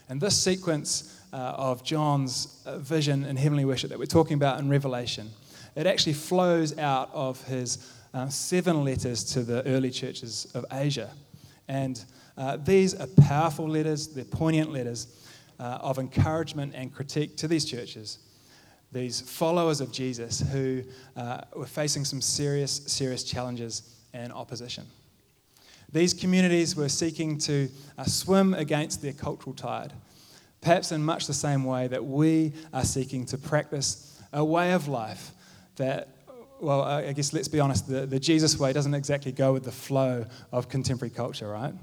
And 0.09 0.21
this 0.21 0.41
sequence 0.41 1.21
uh, 1.33 1.35
of 1.35 1.83
John's 1.83 2.61
uh, 2.65 2.77
vision 2.77 3.25
in 3.25 3.35
heavenly 3.35 3.65
worship 3.65 3.89
that 3.89 3.99
we're 3.99 4.05
talking 4.05 4.35
about 4.35 4.59
in 4.59 4.69
Revelation, 4.69 5.29
it 5.75 5.85
actually 5.85 6.13
flows 6.13 6.77
out 6.77 7.09
of 7.13 7.43
his 7.43 7.91
uh, 8.13 8.29
seven 8.29 8.83
letters 8.85 9.23
to 9.33 9.43
the 9.43 9.65
early 9.65 9.91
churches 9.91 10.49
of 10.53 10.65
Asia. 10.71 11.11
And 11.67 12.03
uh, 12.37 12.57
these 12.57 12.95
are 12.95 13.07
powerful 13.07 13.67
letters, 13.67 14.07
they're 14.07 14.23
poignant 14.23 14.71
letters 14.71 15.07
uh, 15.59 15.79
of 15.81 15.99
encouragement 15.99 16.73
and 16.75 16.93
critique 16.93 17.35
to 17.37 17.47
these 17.47 17.65
churches 17.65 18.19
these 18.91 19.21
followers 19.21 19.81
of 19.81 19.91
Jesus 19.91 20.39
who 20.51 20.83
uh, 21.15 21.41
were 21.55 21.65
facing 21.65 22.05
some 22.05 22.21
serious, 22.21 22.81
serious 22.87 23.23
challenges 23.23 23.95
and 24.13 24.31
opposition. 24.31 24.85
These 25.91 26.13
communities 26.13 26.75
were 26.75 26.89
seeking 26.89 27.37
to 27.39 27.69
uh, 27.97 28.03
swim 28.03 28.53
against 28.53 29.01
their 29.01 29.13
cultural 29.13 29.55
tide, 29.55 29.93
perhaps 30.61 30.91
in 30.91 31.03
much 31.03 31.27
the 31.27 31.33
same 31.33 31.63
way 31.63 31.87
that 31.87 32.03
we 32.03 32.53
are 32.73 32.83
seeking 32.83 33.25
to 33.27 33.37
practice 33.37 34.21
a 34.33 34.43
way 34.43 34.73
of 34.73 34.87
life 34.87 35.31
that, 35.77 36.09
well, 36.59 36.81
I 36.81 37.13
guess 37.13 37.31
let's 37.31 37.47
be 37.47 37.59
honest, 37.59 37.87
the, 37.87 38.05
the 38.05 38.19
Jesus 38.19 38.59
way 38.59 38.73
doesn't 38.73 38.93
exactly 38.93 39.31
go 39.31 39.53
with 39.53 39.63
the 39.63 39.71
flow 39.71 40.25
of 40.51 40.67
contemporary 40.67 41.11
culture, 41.11 41.47
right? 41.47 41.73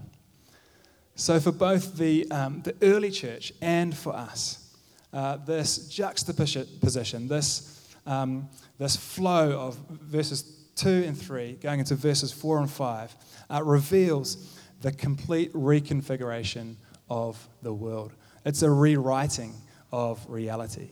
So, 1.17 1.39
for 1.39 1.53
both 1.53 1.97
the, 1.97 2.31
um, 2.31 2.61
the 2.63 2.75
early 2.83 3.11
church 3.11 3.53
and 3.63 3.97
for 3.97 4.15
us, 4.15 4.77
uh, 5.13 5.37
this 5.37 5.89
juxtaposition, 5.89 7.29
this, 7.29 7.95
um, 8.05 8.49
this 8.79 8.97
flow 8.97 9.53
of 9.53 9.77
verses 9.89 10.64
2 10.77 11.05
and 11.07 11.17
3 11.17 11.55
going 11.55 11.81
into 11.81 11.95
verses 11.95 12.33
4 12.33 12.61
and 12.61 12.71
5 12.71 13.17
uh, 13.51 13.63
reveals 13.63 14.59
the 14.83 14.93
complete 14.93 15.53
reconfiguration 15.53 16.77
of 17.09 17.49
the 17.63 17.73
world. 17.73 18.13
It's 18.45 18.63
a 18.63 18.71
rewriting 18.71 19.55
of 19.93 20.25
reality. 20.29 20.91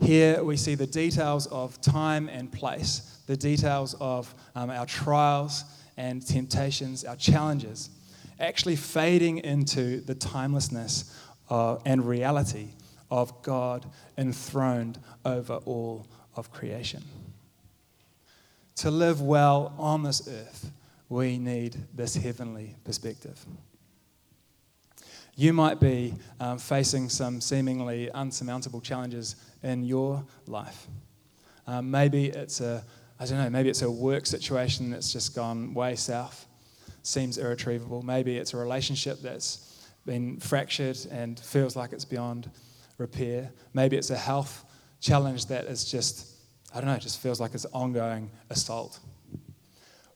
Here 0.00 0.44
we 0.44 0.56
see 0.56 0.74
the 0.74 0.86
details 0.86 1.46
of 1.46 1.80
time 1.80 2.28
and 2.28 2.52
place, 2.52 3.22
the 3.26 3.36
details 3.36 3.94
of 3.98 4.34
um, 4.54 4.68
our 4.68 4.84
trials 4.84 5.64
and 5.96 6.26
temptations, 6.26 7.04
our 7.04 7.16
challenges, 7.16 7.88
actually 8.38 8.76
fading 8.76 9.38
into 9.38 10.02
the 10.02 10.14
timelessness 10.14 11.18
uh, 11.48 11.76
and 11.86 12.06
reality 12.06 12.68
of 13.10 13.42
God 13.42 13.86
enthroned 14.18 14.98
over 15.24 15.54
all 15.64 16.06
of 16.34 16.52
creation. 16.52 17.02
To 18.76 18.90
live 18.90 19.22
well 19.22 19.72
on 19.78 20.02
this 20.02 20.28
earth, 20.28 20.70
we 21.08 21.38
need 21.38 21.76
this 21.94 22.14
heavenly 22.14 22.74
perspective. 22.84 23.42
You 25.34 25.54
might 25.54 25.80
be 25.80 26.14
um, 26.40 26.58
facing 26.58 27.08
some 27.08 27.40
seemingly 27.40 28.10
unsurmountable 28.10 28.82
challenges 28.82 29.36
in 29.62 29.84
your 29.84 30.24
life. 30.46 30.88
Um, 31.66 31.90
maybe 31.90 32.26
it's 32.26 32.60
a, 32.60 32.84
I 33.18 33.24
don't 33.24 33.38
know, 33.38 33.48
maybe 33.48 33.70
it's 33.70 33.80
a 33.80 33.90
work 33.90 34.26
situation 34.26 34.90
that's 34.90 35.10
just 35.10 35.34
gone 35.34 35.72
way 35.72 35.96
south, 35.96 36.46
seems 37.02 37.38
irretrievable. 37.38 38.02
Maybe 38.02 38.36
it's 38.36 38.52
a 38.52 38.58
relationship 38.58 39.22
that's 39.22 39.88
been 40.04 40.38
fractured 40.38 40.98
and 41.10 41.40
feels 41.40 41.76
like 41.76 41.92
it's 41.94 42.04
beyond 42.04 42.50
repair. 42.98 43.50
Maybe 43.72 43.96
it's 43.96 44.10
a 44.10 44.18
health 44.18 44.64
challenge 45.00 45.46
that 45.46 45.64
is 45.64 45.90
just, 45.90 46.35
I 46.74 46.80
don't 46.80 46.86
know, 46.86 46.94
it 46.94 47.02
just 47.02 47.20
feels 47.20 47.40
like 47.40 47.54
it's 47.54 47.66
ongoing 47.66 48.30
assault. 48.50 48.98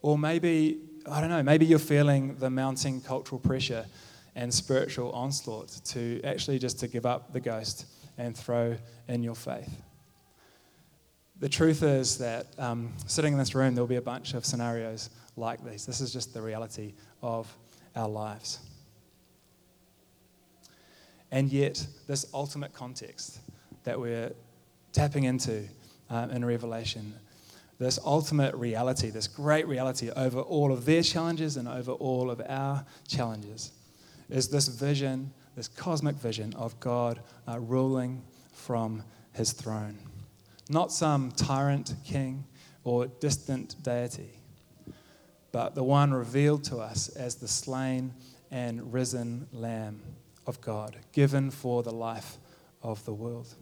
Or 0.03 0.19
maybe, 0.19 0.81
I 1.11 1.21
don't 1.21 1.31
know, 1.31 1.43
maybe 1.43 1.67
you're 1.67 1.79
feeling 1.79 2.37
the 2.37 2.51
mounting 2.51 3.01
cultural 3.01 3.39
pressure 3.39 3.87
and 4.35 4.53
spiritual 4.53 5.11
onslaught 5.13 5.69
to 5.85 6.21
actually 6.23 6.59
just 6.59 6.79
to 6.81 6.89
give 6.89 7.07
up 7.07 7.33
the 7.33 7.41
ghost 7.41 7.87
and 8.19 8.37
throw 8.37 8.77
in 9.09 9.23
your 9.23 9.35
faith. 9.35 9.71
The 11.41 11.49
truth 11.49 11.83
is 11.83 12.19
that 12.19 12.47
um, 12.59 12.93
sitting 13.07 13.33
in 13.33 13.39
this 13.39 13.55
room, 13.55 13.75
there'll 13.75 13.89
be 13.89 13.97
a 13.97 14.03
bunch 14.03 14.35
of 14.35 14.45
scenarios 14.45 15.09
like 15.37 15.65
these. 15.65 15.87
This 15.87 16.01
is 16.01 16.13
just 16.13 16.35
the 16.35 16.43
reality 16.43 16.93
of 17.23 17.55
our 17.97 18.09
lives. 18.09 18.59
And 21.31 21.51
yet, 21.51 21.87
this 22.07 22.27
ultimate 22.35 22.73
context 22.73 23.41
that 23.85 23.99
we're 23.99 24.33
tapping 24.93 25.25
into 25.25 25.67
um, 26.11 26.31
in 26.31 26.45
Revelation, 26.45 27.15
this 27.79 27.99
ultimate 28.05 28.55
reality, 28.55 29.11
this 29.11 29.27
great 29.27 29.67
reality 29.67 30.11
over 30.11 30.41
all 30.41 30.73
of 30.73 30.85
their 30.85 31.03
challenges 31.03 31.57
and 31.57 31.67
over 31.67 31.93
all 31.93 32.31
of 32.31 32.43
our 32.47 32.85
challenges, 33.09 33.73
is 34.29 34.49
this 34.49 34.69
vision, 34.69 35.33
this 35.57 35.69
cosmic 35.69 36.17
vision 36.17 36.53
of 36.55 36.79
God 36.79 37.21
uh, 37.49 37.59
ruling 37.59 38.23
from 38.53 39.03
his 39.33 39.53
throne. 39.53 39.99
Not 40.69 40.93
some 40.93 41.33
tyrant 41.33 41.95
king 42.05 42.45
or 42.85 43.07
distant 43.07 43.83
deity, 43.83 44.39
but 45.53 45.75
the 45.75 45.83
one 45.83 46.13
revealed 46.13 46.65
to 46.65 46.79
us 46.79 47.09
as 47.09 47.37
the 47.37 47.49
slain 47.49 48.13
and 48.51 48.93
risen 48.93 49.47
Lamb 49.53 50.01
of 50.47 50.61
God, 50.61 50.97
given 51.13 51.51
for 51.51 51.83
the 51.83 51.93
life 51.93 52.37
of 52.83 53.05
the 53.05 53.13
world. 53.13 53.55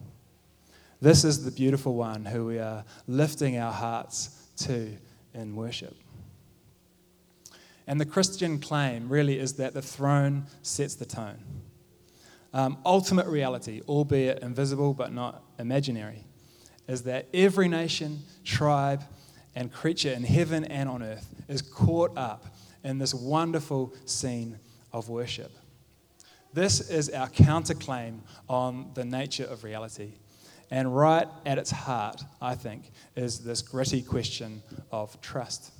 This 1.01 1.23
is 1.23 1.45
the 1.45 1.51
beautiful 1.51 1.95
one 1.95 2.25
who 2.25 2.45
we 2.45 2.59
are 2.59 2.83
lifting 3.07 3.57
our 3.57 3.71
hearts 3.71 4.29
to 4.57 4.97
in 5.33 5.55
worship. 5.55 5.95
And 7.87 7.99
the 7.99 8.05
Christian 8.05 8.59
claim 8.59 9.09
really 9.09 9.39
is 9.39 9.53
that 9.53 9.73
the 9.73 9.81
throne 9.81 10.45
sets 10.61 10.95
the 10.95 11.05
tone. 11.05 11.43
Um, 12.53 12.77
ultimate 12.85 13.27
reality, 13.27 13.81
albeit 13.87 14.39
invisible 14.39 14.93
but 14.93 15.13
not 15.13 15.43
imaginary, 15.57 16.25
is 16.87 17.03
that 17.03 17.27
every 17.33 17.67
nation, 17.67 18.19
tribe, 18.43 19.03
and 19.55 19.71
creature 19.71 20.11
in 20.11 20.23
heaven 20.23 20.65
and 20.65 20.89
on 20.89 21.01
earth 21.01 21.33
is 21.47 21.61
caught 21.61 22.17
up 22.17 22.45
in 22.83 22.97
this 22.97 23.13
wonderful 23.13 23.93
scene 24.05 24.59
of 24.91 25.09
worship. 25.09 25.51
This 26.53 26.89
is 26.89 27.09
our 27.09 27.29
counterclaim 27.29 28.19
on 28.47 28.91
the 28.95 29.05
nature 29.05 29.45
of 29.45 29.63
reality. 29.63 30.13
And 30.71 30.95
right 30.95 31.27
at 31.45 31.57
its 31.57 31.71
heart, 31.71 32.23
I 32.41 32.55
think, 32.55 32.91
is 33.15 33.39
this 33.39 33.61
gritty 33.61 34.01
question 34.01 34.61
of 34.91 35.19
trust. 35.21 35.71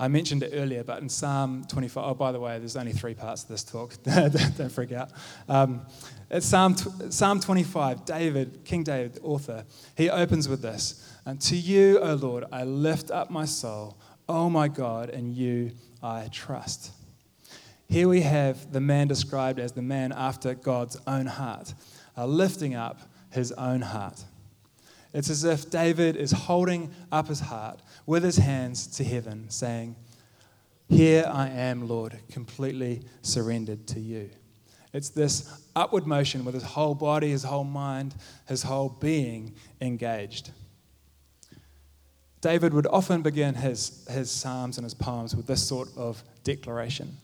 I 0.00 0.06
mentioned 0.06 0.44
it 0.44 0.52
earlier, 0.54 0.84
but 0.84 1.02
in 1.02 1.08
Psalm 1.08 1.64
25, 1.66 2.04
oh, 2.04 2.14
by 2.14 2.30
the 2.30 2.38
way, 2.38 2.56
there's 2.58 2.76
only 2.76 2.92
three 2.92 3.14
parts 3.14 3.42
to 3.44 3.48
this 3.48 3.64
talk. 3.64 3.94
Don't 4.04 4.70
freak 4.70 4.92
out. 4.92 5.10
Um, 5.48 5.86
Psalm, 6.38 6.76
Psalm 7.10 7.40
25, 7.40 8.04
David, 8.04 8.60
King 8.64 8.84
David, 8.84 9.14
the 9.14 9.20
author, 9.22 9.64
he 9.96 10.08
opens 10.08 10.48
with 10.48 10.62
this 10.62 11.12
And 11.26 11.40
to 11.42 11.56
you, 11.56 11.98
O 11.98 12.14
Lord, 12.14 12.44
I 12.52 12.62
lift 12.62 13.10
up 13.10 13.30
my 13.30 13.44
soul. 13.44 13.96
Oh 14.28 14.48
my 14.48 14.68
God, 14.68 15.10
in 15.10 15.34
you 15.34 15.72
I 16.00 16.28
trust. 16.30 16.92
Here 17.90 18.06
we 18.06 18.20
have 18.20 18.70
the 18.70 18.80
man 18.80 19.08
described 19.08 19.58
as 19.58 19.72
the 19.72 19.80
man 19.80 20.12
after 20.12 20.54
God's 20.54 20.98
own 21.06 21.24
heart, 21.24 21.72
uh, 22.18 22.26
lifting 22.26 22.74
up 22.74 23.00
his 23.30 23.50
own 23.52 23.80
heart. 23.80 24.24
It's 25.14 25.30
as 25.30 25.44
if 25.44 25.70
David 25.70 26.14
is 26.14 26.30
holding 26.30 26.90
up 27.10 27.28
his 27.28 27.40
heart 27.40 27.80
with 28.04 28.24
his 28.24 28.36
hands 28.36 28.86
to 28.98 29.04
heaven, 29.04 29.48
saying, 29.48 29.96
Here 30.90 31.24
I 31.26 31.48
am, 31.48 31.88
Lord, 31.88 32.18
completely 32.30 33.04
surrendered 33.22 33.86
to 33.88 34.00
you. 34.00 34.28
It's 34.92 35.08
this 35.08 35.50
upward 35.74 36.06
motion 36.06 36.44
with 36.44 36.54
his 36.54 36.64
whole 36.64 36.94
body, 36.94 37.30
his 37.30 37.44
whole 37.44 37.64
mind, 37.64 38.14
his 38.46 38.64
whole 38.64 38.90
being 38.90 39.54
engaged. 39.80 40.50
David 42.42 42.74
would 42.74 42.86
often 42.86 43.22
begin 43.22 43.54
his, 43.54 44.06
his 44.10 44.30
psalms 44.30 44.76
and 44.76 44.84
his 44.84 44.94
poems 44.94 45.34
with 45.34 45.46
this 45.46 45.66
sort 45.66 45.88
of 45.96 46.22
declaration 46.44 47.16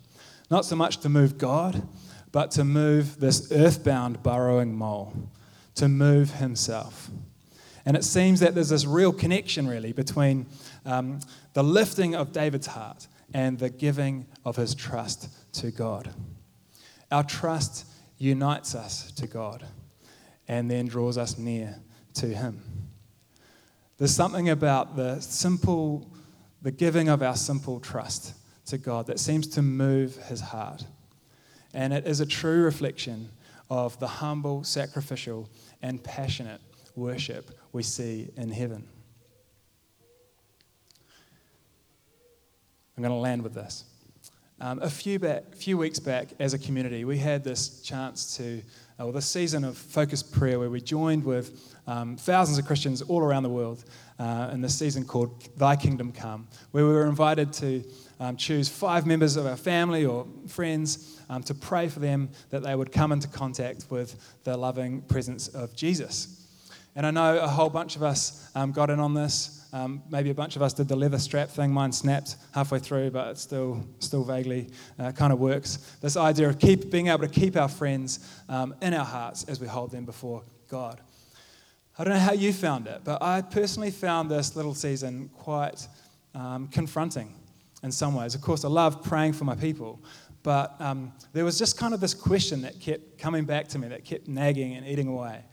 Not 0.50 0.64
so 0.64 0.76
much 0.76 0.98
to 0.98 1.08
move 1.08 1.38
God, 1.38 1.86
but 2.32 2.50
to 2.52 2.64
move 2.64 3.20
this 3.20 3.50
earthbound 3.52 4.22
burrowing 4.22 4.74
mole, 4.74 5.30
to 5.76 5.88
move 5.88 6.34
himself. 6.34 7.10
And 7.86 7.96
it 7.96 8.04
seems 8.04 8.40
that 8.40 8.54
there's 8.54 8.70
this 8.70 8.86
real 8.86 9.12
connection, 9.12 9.68
really, 9.68 9.92
between 9.92 10.46
um, 10.84 11.20
the 11.52 11.62
lifting 11.62 12.14
of 12.14 12.32
David's 12.32 12.66
heart 12.66 13.06
and 13.32 13.58
the 13.58 13.70
giving 13.70 14.26
of 14.44 14.56
his 14.56 14.74
trust 14.74 15.28
to 15.54 15.70
God. 15.70 16.12
Our 17.10 17.24
trust 17.24 17.86
unites 18.18 18.74
us 18.74 19.12
to 19.12 19.26
God 19.26 19.64
and 20.48 20.70
then 20.70 20.86
draws 20.86 21.18
us 21.18 21.38
near 21.38 21.76
to 22.14 22.26
him. 22.26 22.62
There's 23.98 24.14
something 24.14 24.48
about 24.48 24.96
the 24.96 25.20
simple, 25.20 26.10
the 26.62 26.70
giving 26.70 27.08
of 27.08 27.22
our 27.22 27.36
simple 27.36 27.80
trust 27.80 28.34
to 28.66 28.78
God 28.78 29.06
that 29.06 29.18
seems 29.18 29.46
to 29.48 29.62
move 29.62 30.16
his 30.16 30.40
heart. 30.40 30.84
And 31.72 31.92
it 31.92 32.06
is 32.06 32.20
a 32.20 32.26
true 32.26 32.62
reflection 32.62 33.30
of 33.70 33.98
the 33.98 34.06
humble, 34.06 34.64
sacrificial, 34.64 35.48
and 35.82 36.02
passionate 36.02 36.60
worship 36.94 37.50
we 37.72 37.82
see 37.82 38.30
in 38.36 38.50
heaven. 38.50 38.86
I'm 42.96 43.02
going 43.02 43.12
to 43.12 43.18
land 43.18 43.42
with 43.42 43.54
this. 43.54 43.84
Um, 44.60 44.78
a 44.80 44.88
few, 44.88 45.18
back, 45.18 45.54
few 45.56 45.76
weeks 45.76 45.98
back, 45.98 46.28
as 46.38 46.54
a 46.54 46.58
community, 46.58 47.04
we 47.04 47.18
had 47.18 47.42
this 47.42 47.80
chance 47.82 48.36
to, 48.36 48.58
uh, 48.58 49.04
well, 49.04 49.12
this 49.12 49.26
season 49.26 49.64
of 49.64 49.76
focused 49.76 50.32
prayer 50.32 50.60
where 50.60 50.70
we 50.70 50.80
joined 50.80 51.24
with 51.24 51.74
um, 51.88 52.16
thousands 52.16 52.56
of 52.58 52.64
Christians 52.64 53.02
all 53.02 53.20
around 53.20 53.42
the 53.42 53.48
world 53.48 53.84
uh, 54.20 54.50
in 54.52 54.60
this 54.60 54.78
season 54.78 55.04
called 55.04 55.58
Thy 55.58 55.74
Kingdom 55.74 56.12
Come, 56.12 56.46
where 56.70 56.86
we 56.86 56.92
were 56.92 57.06
invited 57.06 57.52
to 57.54 57.82
um, 58.20 58.36
choose 58.36 58.68
five 58.68 59.06
members 59.06 59.36
of 59.36 59.46
our 59.46 59.56
family 59.56 60.04
or 60.04 60.26
friends 60.48 61.20
um, 61.28 61.42
to 61.42 61.54
pray 61.54 61.88
for 61.88 62.00
them 62.00 62.30
that 62.50 62.62
they 62.62 62.74
would 62.74 62.92
come 62.92 63.12
into 63.12 63.28
contact 63.28 63.86
with 63.90 64.16
the 64.44 64.56
loving 64.56 65.02
presence 65.02 65.48
of 65.48 65.74
Jesus. 65.74 66.40
And 66.96 67.06
I 67.06 67.10
know 67.10 67.38
a 67.38 67.48
whole 67.48 67.70
bunch 67.70 67.96
of 67.96 68.02
us 68.02 68.48
um, 68.54 68.70
got 68.70 68.88
in 68.90 69.00
on 69.00 69.14
this. 69.14 69.68
Um, 69.72 70.02
maybe 70.08 70.30
a 70.30 70.34
bunch 70.34 70.54
of 70.54 70.62
us 70.62 70.72
did 70.72 70.86
the 70.86 70.94
leather 70.94 71.18
strap 71.18 71.48
thing. 71.48 71.72
Mine 71.72 71.90
snapped 71.90 72.36
halfway 72.52 72.78
through, 72.78 73.10
but 73.10 73.28
it 73.28 73.38
still, 73.38 73.84
still 73.98 74.22
vaguely 74.22 74.70
uh, 75.00 75.10
kind 75.10 75.32
of 75.32 75.40
works. 75.40 75.96
This 76.00 76.16
idea 76.16 76.48
of 76.48 76.60
keep, 76.60 76.92
being 76.92 77.08
able 77.08 77.26
to 77.26 77.28
keep 77.28 77.56
our 77.56 77.68
friends 77.68 78.20
um, 78.48 78.76
in 78.80 78.94
our 78.94 79.04
hearts 79.04 79.42
as 79.44 79.60
we 79.60 79.66
hold 79.66 79.90
them 79.90 80.04
before 80.04 80.44
God. 80.68 81.00
I 81.98 82.04
don't 82.04 82.14
know 82.14 82.20
how 82.20 82.32
you 82.32 82.52
found 82.52 82.86
it, 82.86 83.00
but 83.02 83.20
I 83.20 83.40
personally 83.42 83.90
found 83.90 84.30
this 84.30 84.54
little 84.54 84.74
season 84.74 85.30
quite 85.34 85.88
um, 86.34 86.68
confronting 86.68 87.34
in 87.84 87.92
some 87.92 88.14
ways. 88.14 88.34
Of 88.34 88.40
course, 88.40 88.64
I 88.64 88.68
love 88.68 89.04
praying 89.04 89.34
for 89.34 89.44
my 89.44 89.54
people, 89.54 90.02
but 90.42 90.74
um, 90.80 91.12
there 91.32 91.44
was 91.44 91.58
just 91.58 91.78
kind 91.78 91.94
of 91.94 92.00
this 92.00 92.14
question 92.14 92.62
that 92.62 92.80
kept 92.80 93.18
coming 93.18 93.44
back 93.44 93.68
to 93.68 93.78
me, 93.78 93.88
that 93.88 94.04
kept 94.04 94.26
nagging 94.26 94.74
and 94.74 94.86
eating 94.86 95.06
away. 95.06 95.44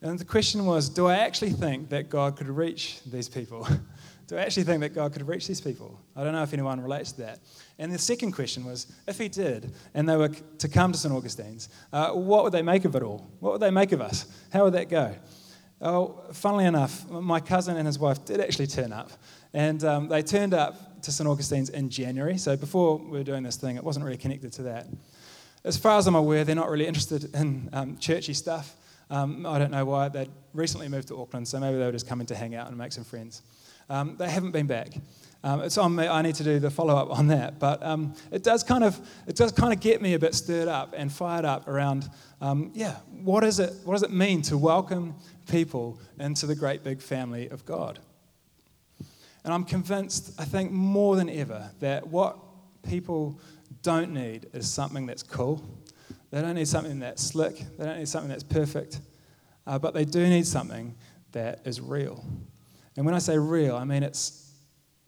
And 0.00 0.18
the 0.18 0.24
question 0.24 0.64
was 0.64 0.88
Do 0.88 1.06
I 1.06 1.16
actually 1.16 1.50
think 1.50 1.90
that 1.90 2.08
God 2.08 2.36
could 2.36 2.48
reach 2.48 3.00
these 3.04 3.28
people? 3.28 3.68
Do 4.28 4.36
I 4.36 4.40
actually 4.40 4.64
think 4.64 4.80
that 4.80 4.92
God 4.92 5.12
could 5.12 5.26
reach 5.26 5.46
these 5.46 5.60
people? 5.60 6.00
I 6.16 6.24
don't 6.24 6.32
know 6.32 6.42
if 6.42 6.52
anyone 6.52 6.80
relates 6.80 7.12
to 7.12 7.22
that. 7.22 7.38
And 7.78 7.92
the 7.92 7.98
second 7.98 8.32
question 8.32 8.64
was 8.64 8.92
if 9.06 9.18
He 9.18 9.28
did, 9.28 9.72
and 9.94 10.08
they 10.08 10.16
were 10.16 10.28
to 10.28 10.68
come 10.68 10.92
to 10.92 10.98
St. 10.98 11.14
Augustine's, 11.14 11.68
uh, 11.92 12.10
what 12.10 12.44
would 12.44 12.52
they 12.52 12.62
make 12.62 12.84
of 12.84 12.94
it 12.96 13.02
all? 13.02 13.28
What 13.40 13.52
would 13.52 13.60
they 13.60 13.70
make 13.70 13.92
of 13.92 14.00
us? 14.00 14.26
How 14.52 14.64
would 14.64 14.74
that 14.74 14.88
go? 14.88 15.14
Oh, 15.80 16.22
funnily 16.32 16.64
enough, 16.64 17.08
my 17.10 17.38
cousin 17.38 17.76
and 17.76 17.86
his 17.86 17.98
wife 17.98 18.24
did 18.24 18.40
actually 18.40 18.66
turn 18.66 18.92
up. 18.92 19.10
And 19.52 19.84
um, 19.84 20.08
they 20.08 20.22
turned 20.22 20.54
up 20.54 20.95
to 21.02 21.12
St. 21.12 21.28
Augustine's 21.28 21.70
in 21.70 21.88
January. 21.90 22.38
So 22.38 22.56
before 22.56 22.98
we 22.98 23.18
were 23.18 23.24
doing 23.24 23.42
this 23.42 23.56
thing, 23.56 23.76
it 23.76 23.84
wasn't 23.84 24.04
really 24.04 24.18
connected 24.18 24.52
to 24.54 24.62
that. 24.64 24.86
As 25.64 25.76
far 25.76 25.98
as 25.98 26.06
I'm 26.06 26.14
aware, 26.14 26.44
they're 26.44 26.54
not 26.54 26.70
really 26.70 26.86
interested 26.86 27.34
in 27.34 27.68
um, 27.72 27.98
churchy 27.98 28.34
stuff. 28.34 28.74
Um, 29.10 29.46
I 29.46 29.58
don't 29.58 29.70
know 29.70 29.84
why. 29.84 30.08
They'd 30.08 30.30
recently 30.52 30.88
moved 30.88 31.08
to 31.08 31.20
Auckland, 31.20 31.46
so 31.46 31.60
maybe 31.60 31.78
they 31.78 31.84
were 31.84 31.92
just 31.92 32.08
coming 32.08 32.26
to 32.26 32.34
hang 32.34 32.54
out 32.54 32.68
and 32.68 32.76
make 32.76 32.92
some 32.92 33.04
friends. 33.04 33.42
Um, 33.88 34.16
they 34.16 34.28
haven't 34.28 34.50
been 34.50 34.66
back. 34.66 34.88
Um, 35.44 35.60
it's 35.62 35.78
on 35.78 35.94
me. 35.94 36.08
I 36.08 36.22
need 36.22 36.34
to 36.36 36.44
do 36.44 36.58
the 36.58 36.70
follow 36.70 36.96
up 36.96 37.16
on 37.16 37.28
that. 37.28 37.60
But 37.60 37.82
um, 37.82 38.14
it 38.32 38.42
does 38.42 38.64
kind 38.64 38.82
of 38.82 38.98
it 39.28 39.36
does 39.36 39.52
kind 39.52 39.72
of 39.72 39.80
get 39.80 40.02
me 40.02 40.14
a 40.14 40.18
bit 40.18 40.34
stirred 40.34 40.66
up 40.66 40.92
and 40.96 41.12
fired 41.12 41.44
up 41.44 41.68
around. 41.68 42.10
Um, 42.40 42.72
yeah, 42.74 42.96
what 43.22 43.44
is 43.44 43.60
it? 43.60 43.72
What 43.84 43.94
does 43.94 44.02
it 44.02 44.10
mean 44.10 44.42
to 44.42 44.58
welcome 44.58 45.14
people 45.48 46.00
into 46.18 46.46
the 46.46 46.56
great 46.56 46.82
big 46.82 47.00
family 47.00 47.48
of 47.48 47.64
God? 47.64 48.00
And 49.46 49.54
I'm 49.54 49.64
convinced, 49.64 50.38
I 50.38 50.44
think 50.44 50.70
more 50.72 51.16
than 51.16 51.30
ever, 51.30 51.70
that 51.80 52.06
what 52.06 52.36
people 52.82 53.40
don't 53.80 54.12
need 54.12 54.46
is 54.52 54.70
something 54.70 55.06
that's 55.06 55.22
cool 55.22 55.64
they 56.30 56.42
don't 56.42 56.54
need 56.54 56.68
something 56.68 56.98
that's 56.98 57.22
slick, 57.22 57.64
they 57.78 57.84
don't 57.84 57.98
need 57.98 58.08
something 58.08 58.28
that's 58.28 58.42
perfect, 58.42 59.00
uh, 59.66 59.78
but 59.78 59.94
they 59.94 60.04
do 60.04 60.26
need 60.28 60.46
something 60.46 60.94
that 61.32 61.60
is 61.64 61.80
real. 61.80 62.24
And 62.96 63.06
when 63.06 63.14
I 63.14 63.18
say 63.18 63.38
real, 63.38 63.76
I 63.76 63.84
mean 63.84 64.02
it's 64.02 64.52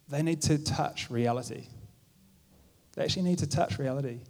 they 0.08 0.22
need 0.22 0.40
to 0.42 0.56
touch 0.56 1.10
reality. 1.10 1.66
They 2.94 3.04
actually 3.04 3.22
need 3.22 3.38
to 3.40 3.46
touch 3.46 3.78
reality. 3.78 4.20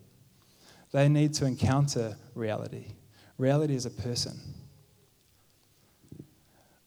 They 0.91 1.09
need 1.09 1.35
to 1.35 1.47
encounter 1.47 2.17
reality. 2.35 2.87
Reality 3.37 3.75
is 3.75 3.87
a 3.87 3.91
person. 3.91 4.41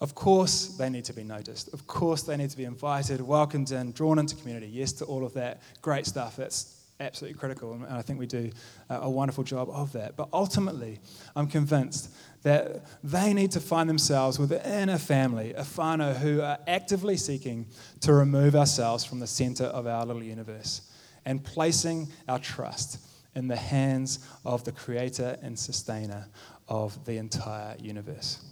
Of 0.02 0.16
course, 0.16 0.68
they 0.78 0.90
need 0.90 1.06
to 1.06 1.14
be 1.14 1.24
noticed. 1.24 1.72
Of 1.74 1.86
course, 1.86 2.24
they 2.24 2.36
need 2.36 2.50
to 2.50 2.58
be 2.58 2.66
invited, 2.66 3.22
welcomed 3.22 3.72
in, 3.72 3.92
drawn 3.92 4.18
into 4.18 4.36
community. 4.36 4.68
Yes, 4.68 4.92
to 4.94 5.06
all 5.06 5.24
of 5.24 5.34
that 5.36 5.62
great 5.84 6.08
stuff. 6.08 6.36
That's 6.36 6.82
absolutely 7.00 7.40
critical, 7.40 7.74
and 7.74 7.86
I 7.86 8.02
think 8.02 8.20
we 8.20 8.28
do 8.28 8.52
a 8.90 9.10
wonderful 9.10 9.44
job 9.44 9.70
of 9.70 9.92
that. 9.94 10.16
But 10.16 10.30
ultimately, 10.34 11.00
I'm 11.36 11.48
convinced 11.48 12.12
that 12.44 12.84
they 13.04 13.34
need 13.34 13.52
to 13.52 13.60
find 13.60 13.90
themselves 13.90 14.40
within 14.40 14.90
a 14.90 15.00
family, 15.00 15.54
a 15.54 15.62
whānau, 15.62 16.16
who 16.16 16.42
are 16.42 16.58
actively 16.68 17.18
seeking 17.18 17.68
to 18.02 18.14
remove 18.14 18.56
ourselves 18.56 19.06
from 19.06 19.20
the 19.20 19.28
center 19.28 19.66
of 19.66 19.88
our 19.88 20.06
little 20.06 20.24
universe 20.24 20.82
and 21.26 21.44
placing 21.44 22.08
our 22.28 22.40
trust 22.40 23.00
in 23.36 23.48
the 23.48 23.56
hands 23.56 24.28
of 24.46 24.64
the 24.64 24.72
creator 24.72 25.38
and 25.42 25.58
sustainer 25.58 26.28
of 26.68 27.06
the 27.06 27.18
entire 27.18 27.76
universe. 27.80 28.44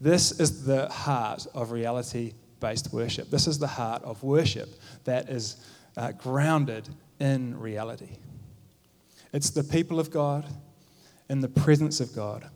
This 0.00 0.38
is 0.38 0.64
the 0.64 0.88
heart 0.88 1.46
of 1.54 1.72
reality 1.72 2.34
based 2.60 2.92
worship. 2.92 3.30
This 3.30 3.46
is 3.46 3.58
the 3.58 3.66
heart 3.66 4.02
of 4.02 4.22
worship 4.22 4.68
that 5.04 5.28
is 5.28 5.64
uh, 5.96 6.12
grounded 6.12 6.88
in 7.18 7.58
reality. 7.58 8.16
It's 9.32 9.50
the 9.50 9.64
people 9.64 10.00
of 10.00 10.10
God 10.10 10.46
in 11.28 11.40
the 11.40 11.48
presence 11.48 12.00
of 12.00 12.14
God 12.14 12.48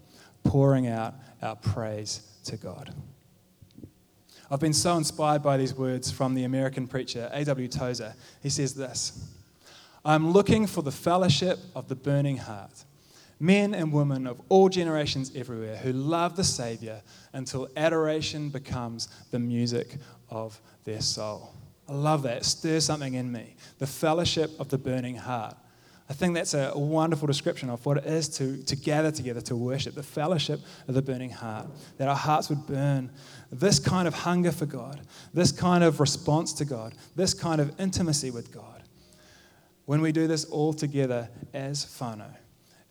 pouring 0.45 0.87
out 0.87 1.15
our 1.43 1.57
praise 1.57 2.23
to 2.45 2.57
God. 2.57 2.95
I've 4.51 4.61
been 4.61 4.73
so 4.73 4.97
inspired 4.97 5.43
by 5.43 5.57
these 5.57 5.75
words 5.75 6.11
from 6.11 6.35
the 6.35 6.45
American 6.45 6.87
preacher 6.87 7.31
A.W. 7.33 7.69
Tozer. 7.69 8.15
He 8.43 8.51
says 8.51 8.75
this 8.75 9.33
I'm 10.05 10.33
looking 10.33 10.67
for 10.67 10.83
the 10.83 10.93
fellowship 10.93 11.59
of 11.75 11.89
the 11.89 11.95
burning 11.95 12.37
heart, 12.37 12.85
men 13.43 13.75
and 13.75 13.93
women 13.93 14.25
of 14.29 14.41
all 14.49 14.69
generations 14.69 15.33
everywhere 15.35 15.77
who 15.77 15.93
love 15.93 16.37
the 16.37 16.45
Savior 16.45 17.03
until 17.33 17.69
adoration 17.77 18.49
becomes 18.49 19.09
the 19.33 19.39
music 19.39 19.97
of 20.31 20.61
their 20.85 21.01
soul. 21.01 21.53
I 21.89 21.93
love 21.93 22.23
that. 22.23 22.37
It 22.39 22.45
stirs 22.45 22.85
something 22.85 23.15
in 23.15 23.33
me. 23.33 23.57
The 23.81 23.87
fellowship 23.87 24.53
of 24.61 24.69
the 24.69 24.79
burning 24.79 25.17
heart. 25.17 25.57
I 26.09 26.13
think 26.13 26.35
that's 26.35 26.55
a 26.55 26.73
wonderful 26.77 27.27
description 27.27 27.69
of 27.69 27.85
what 27.85 27.97
it 27.97 28.07
is 28.07 28.29
to, 28.37 28.63
to 28.63 28.77
gather 28.77 29.11
together 29.11 29.41
to 29.43 29.57
worship, 29.57 29.97
the 29.97 30.03
fellowship 30.05 30.61
of 30.87 30.95
the 30.95 31.03
burning 31.03 31.31
heart. 31.31 31.67
That 31.97 32.07
our 32.07 32.17
hearts 32.17 32.49
would 32.49 32.65
burn 32.67 33.11
this 33.51 33.81
kind 33.81 34.07
of 34.07 34.15
hunger 34.15 34.53
for 34.53 34.67
God, 34.67 35.01
this 35.35 35.51
kind 35.51 35.83
of 35.83 35.99
response 35.99 36.53
to 36.55 36.65
God, 36.65 36.95
this 37.17 37.35
kind 37.35 37.61
of 37.61 37.81
intimacy 37.81 38.31
with 38.31 38.53
God. 38.53 38.83
When 39.87 40.01
we 40.01 40.13
do 40.13 40.29
this 40.29 40.45
all 40.45 40.73
together 40.73 41.29
as 41.53 41.85
whānau, 41.85 42.37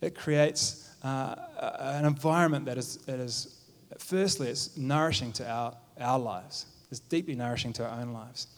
it 0.02 0.14
creates 0.14 0.90
uh, 1.02 1.34
an 1.78 2.04
environment 2.04 2.66
that 2.66 2.76
is, 2.76 3.62
firstly, 3.98 4.48
it's 4.48 4.76
nourishing 4.76 5.32
to 5.32 5.48
our, 5.48 5.76
our 6.00 6.18
lives, 6.18 6.66
it's 6.90 7.00
deeply 7.00 7.34
nourishing 7.34 7.72
to 7.74 7.86
our 7.86 8.00
own 8.00 8.12
lives. 8.12 8.48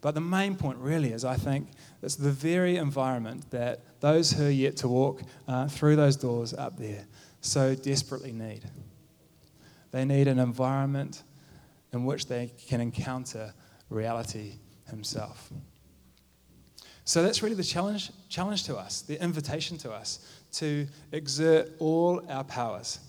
But 0.00 0.14
the 0.14 0.20
main 0.20 0.54
point 0.54 0.76
really 0.78 1.12
is 1.12 1.24
I 1.24 1.36
think 1.36 1.68
it's 2.02 2.16
the 2.16 2.30
very 2.30 2.76
environment 2.76 3.50
that 3.50 3.80
those 4.00 4.30
who 4.32 4.46
are 4.46 4.50
yet 4.50 4.76
to 4.78 4.88
walk 4.88 5.22
uh, 5.48 5.66
through 5.66 5.96
those 5.96 6.16
doors 6.16 6.52
up 6.52 6.76
there 6.76 7.06
so 7.40 7.74
desperately 7.74 8.32
need. 8.32 8.62
They 9.92 10.04
need 10.04 10.28
an 10.28 10.38
environment 10.38 11.22
in 11.92 12.04
which 12.04 12.26
they 12.26 12.52
can 12.68 12.82
encounter 12.82 13.54
reality 13.88 14.54
himself. 14.88 15.50
So 17.06 17.22
that's 17.22 17.42
really 17.42 17.54
the 17.54 17.64
challenge, 17.64 18.10
challenge 18.28 18.64
to 18.64 18.76
us, 18.76 19.02
the 19.02 19.22
invitation 19.22 19.78
to 19.78 19.92
us 19.92 20.18
to 20.54 20.86
exert 21.12 21.70
all 21.78 22.22
our 22.28 22.44
powers, 22.44 23.00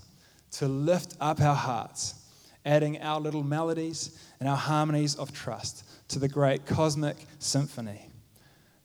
to 0.52 0.68
lift 0.68 1.16
up 1.20 1.42
our 1.42 1.56
hearts, 1.56 2.16
adding 2.66 3.02
our 3.02 3.20
little 3.20 3.44
melodies 3.44 4.20
and 4.40 4.50
our 4.50 4.58
harmonies 4.58 5.16
of 5.16 5.32
trust 5.32 5.84
to 6.10 6.20
the 6.20 6.28
great 6.28 6.66
cosmic 6.66 7.18
symphony. 7.40 8.10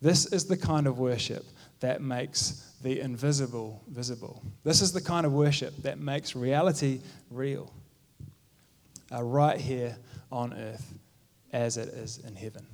This 0.02 0.26
is 0.26 0.46
the 0.46 0.56
kind 0.56 0.86
of 0.86 0.98
worship 0.98 1.44
that 1.80 2.00
makes 2.00 2.74
the 2.82 3.00
invisible 3.00 3.82
visible. 3.88 4.42
This 4.64 4.80
is 4.80 4.92
the 4.92 5.00
kind 5.00 5.26
of 5.26 5.32
worship 5.32 5.76
that 5.82 5.98
makes 5.98 6.34
reality 6.34 7.00
real, 7.30 7.72
uh, 9.12 9.22
right 9.22 9.60
here 9.60 9.96
on 10.32 10.54
earth 10.54 10.94
as 11.52 11.76
it 11.76 11.88
is 11.88 12.18
in 12.26 12.34
heaven. 12.36 12.66